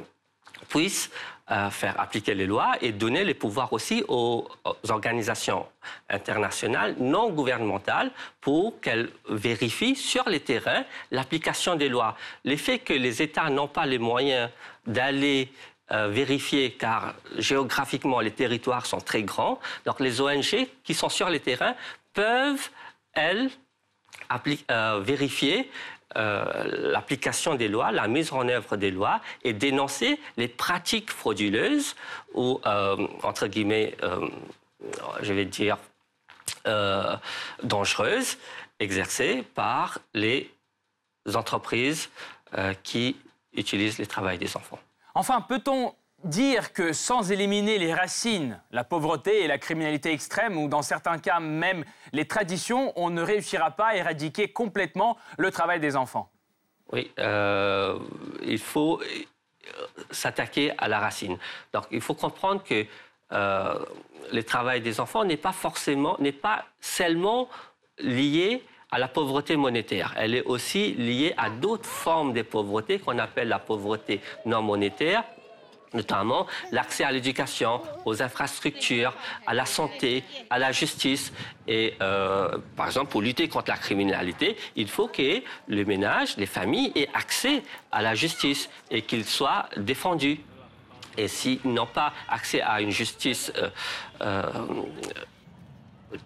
puissent 0.68 1.10
faire 1.70 2.00
appliquer 2.00 2.34
les 2.34 2.46
lois 2.46 2.76
et 2.80 2.92
donner 2.92 3.24
les 3.24 3.34
pouvoirs 3.34 3.74
aussi 3.74 4.02
aux, 4.08 4.48
organisations 4.88 5.66
internationales 6.08 6.94
non 6.98 7.28
gouvernementales 7.28 8.10
pour 8.40 8.80
qu'elles 8.80 9.10
vérifient 9.28 9.96
sur 9.96 10.26
les 10.30 10.40
terrains 10.40 10.84
l'application 11.10 11.76
des 11.76 11.90
lois. 11.90 12.16
L'effet 12.44 12.78
que 12.78 12.94
les 12.94 13.20
États 13.20 13.50
n'ont 13.50 13.68
pas 13.68 13.84
les 13.84 13.98
moyens 13.98 14.48
d'aller 14.86 15.52
euh, 15.92 16.08
vérifier, 16.08 16.72
car 16.72 17.14
géographiquement 17.36 18.20
les 18.20 18.30
territoires 18.30 18.86
sont 18.86 19.00
très 19.00 19.24
grands, 19.24 19.60
donc 19.84 20.00
les 20.00 20.22
ONG 20.22 20.66
qui 20.84 20.94
sont 20.94 21.10
sur 21.10 21.28
les 21.28 21.40
terrains 21.40 21.74
peuvent, 22.14 22.70
elles, 23.12 23.50
euh, 24.70 25.00
vérifier 25.02 25.58
euh, 25.60 26.01
l'application 26.14 27.54
des 27.54 27.68
lois, 27.68 27.92
la 27.92 28.08
mise 28.08 28.32
en 28.32 28.48
œuvre 28.48 28.76
des 28.76 28.90
lois 28.90 29.20
et 29.44 29.52
dénoncer 29.52 30.18
les 30.36 30.48
pratiques 30.48 31.10
frauduleuses 31.10 31.96
ou, 32.34 32.60
euh, 32.66 33.06
entre 33.22 33.46
guillemets, 33.46 33.96
euh, 34.02 34.28
je 35.22 35.32
vais 35.32 35.44
dire, 35.44 35.78
dangereuses 37.62 38.38
exercées 38.78 39.44
par 39.54 39.98
les 40.14 40.50
entreprises 41.34 42.10
qui 42.82 43.16
utilisent 43.54 43.98
le 43.98 44.06
travail 44.06 44.38
des 44.38 44.56
enfants. 44.56 44.78
Enfin, 45.14 45.40
peut-on 45.40 45.94
dire 46.24 46.72
que 46.72 46.92
sans 46.92 47.30
éliminer 47.30 47.78
les 47.78 47.94
racines, 47.94 48.60
la 48.70 48.84
pauvreté 48.84 49.42
et 49.42 49.46
la 49.46 49.58
criminalité 49.58 50.12
extrême, 50.12 50.56
ou 50.56 50.68
dans 50.68 50.82
certains 50.82 51.18
cas 51.18 51.40
même 51.40 51.84
les 52.12 52.26
traditions, 52.26 52.92
on 52.96 53.10
ne 53.10 53.22
réussira 53.22 53.72
pas 53.72 53.88
à 53.88 53.96
éradiquer 53.96 54.48
complètement 54.48 55.16
le 55.38 55.50
travail 55.50 55.80
des 55.80 55.96
enfants 55.96 56.30
Oui, 56.92 57.10
euh, 57.18 57.98
il 58.42 58.58
faut 58.58 59.00
s'attaquer 60.10 60.72
à 60.78 60.88
la 60.88 61.00
racine. 61.00 61.38
Donc 61.72 61.84
il 61.90 62.00
faut 62.00 62.14
comprendre 62.14 62.62
que 62.62 62.86
euh, 63.32 63.74
le 64.32 64.42
travail 64.42 64.80
des 64.80 65.00
enfants 65.00 65.24
n'est 65.24 65.36
pas 65.36 65.52
forcément, 65.52 66.16
n'est 66.18 66.32
pas 66.32 66.64
seulement 66.80 67.48
lié 67.98 68.62
à 68.90 68.98
la 68.98 69.08
pauvreté 69.08 69.56
monétaire. 69.56 70.12
Elle 70.16 70.34
est 70.34 70.44
aussi 70.44 70.92
liée 70.94 71.32
à 71.36 71.48
d'autres 71.48 71.88
formes 71.88 72.32
de 72.32 72.42
pauvreté 72.42 72.98
qu'on 72.98 73.18
appelle 73.18 73.48
la 73.48 73.58
pauvreté 73.58 74.20
non 74.44 74.62
monétaire 74.62 75.24
notamment 75.94 76.46
l'accès 76.70 77.04
à 77.04 77.12
l'éducation, 77.12 77.80
aux 78.04 78.22
infrastructures, 78.22 79.14
à 79.46 79.54
la 79.54 79.66
santé, 79.66 80.24
à 80.50 80.58
la 80.58 80.72
justice. 80.72 81.32
Et 81.66 81.94
euh, 82.00 82.58
par 82.76 82.86
exemple, 82.86 83.10
pour 83.10 83.22
lutter 83.22 83.48
contre 83.48 83.70
la 83.70 83.76
criminalité, 83.76 84.56
il 84.76 84.88
faut 84.88 85.08
que 85.08 85.42
les 85.68 85.84
ménages, 85.84 86.36
les 86.36 86.46
familles 86.46 86.92
aient 86.94 87.10
accès 87.14 87.62
à 87.90 88.02
la 88.02 88.14
justice 88.14 88.68
et 88.90 89.02
qu'ils 89.02 89.24
soient 89.24 89.68
défendus. 89.76 90.40
Et 91.16 91.28
s'ils 91.28 91.60
n'ont 91.64 91.86
pas 91.86 92.12
accès 92.28 92.62
à 92.62 92.80
une 92.80 92.90
justice 92.90 93.52
euh, 93.56 93.68
euh, 94.22 94.42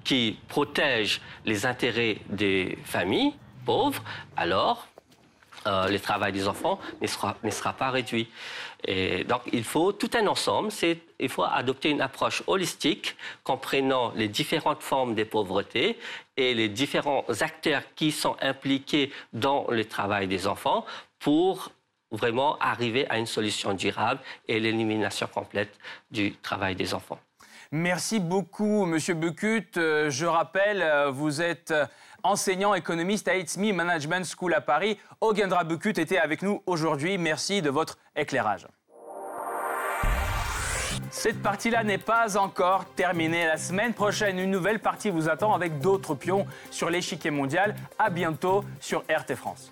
qui 0.05 0.39
protège 0.49 1.21
les 1.45 1.67
intérêts 1.67 2.19
des 2.29 2.79
familles 2.85 3.35
pauvres, 3.65 4.03
alors 4.37 4.87
euh, 5.67 5.89
le 5.89 6.01
travail 6.01 6.33
des 6.33 6.49
enfants 6.49 6.79
ne 7.01 7.07
sera, 7.07 7.37
ne 7.43 7.51
sera 7.51 7.73
pas 7.73 7.91
réduit. 7.91 8.29
Et 8.87 9.25
donc, 9.25 9.43
il 9.53 9.65
faut 9.65 9.93
tout 9.93 10.11
un 10.15 10.27
ensemble. 10.27 10.71
Il 11.19 11.29
faut 11.29 11.45
adopter 11.45 11.91
une 11.91 12.01
approche 12.01 12.43
holistique, 12.47 13.17
comprenant 13.43 14.13
les 14.15 14.29
différentes 14.29 14.83
formes 14.83 15.15
de 15.15 15.25
pauvreté 15.25 15.99
et 16.37 16.55
les 16.55 16.69
différents 16.69 17.25
acteurs 17.41 17.83
qui 17.95 18.13
sont 18.13 18.37
impliqués 18.41 19.13
dans 19.33 19.67
le 19.69 19.85
travail 19.85 20.29
des 20.29 20.47
enfants 20.47 20.85
pour 21.19 21.71
vraiment 22.13 22.57
arriver 22.59 23.09
à 23.11 23.19
une 23.19 23.27
solution 23.27 23.75
durable 23.75 24.21
et 24.47 24.61
l'élimination 24.61 25.27
complète 25.27 25.79
du 26.11 26.35
travail 26.37 26.77
des 26.77 26.95
enfants. 26.95 27.19
Merci 27.73 28.21
beaucoup, 28.21 28.87
Monsieur 28.87 29.15
Bucut. 29.15 29.67
Euh, 29.77 30.09
je 30.09 30.25
rappelle, 30.25 30.83
euh, 30.83 31.11
vous 31.11 31.43
êtes 31.43 31.75
enseignant 32.27 32.75
économiste 32.75 33.29
à 33.29 33.37
It's 33.37 33.57
Me 33.57 33.73
Management 33.73 34.25
School 34.25 34.55
à 34.55 34.61
Paris. 34.61 34.99
Ogendra 35.21 35.65
Bucut 35.65 35.91
était 35.91 36.19
avec 36.19 36.43
nous 36.43 36.63
aujourd'hui. 36.67 37.19
Merci 37.19 37.63
de 37.63 37.71
votre 37.71 37.99
éclairage. 38.15 38.67
Cette 41.11 41.41
partie-là 41.41 41.85
n'est 41.85 41.99
pas 41.99 42.37
encore 42.37 42.85
terminée. 42.97 43.47
La 43.47 43.57
semaine 43.57 43.95
prochaine, 43.95 44.39
une 44.39 44.51
nouvelle 44.51 44.81
partie 44.81 45.11
vous 45.11 45.29
attend 45.29 45.55
avec 45.55 45.79
d'autres 45.79 46.15
pions 46.15 46.47
sur 46.71 46.91
l'échiquier 46.91 47.31
mondial. 47.31 47.75
À 47.99 48.11
bientôt 48.11 48.65
sur 48.81 49.03
RT 49.09 49.35
France. 49.37 49.71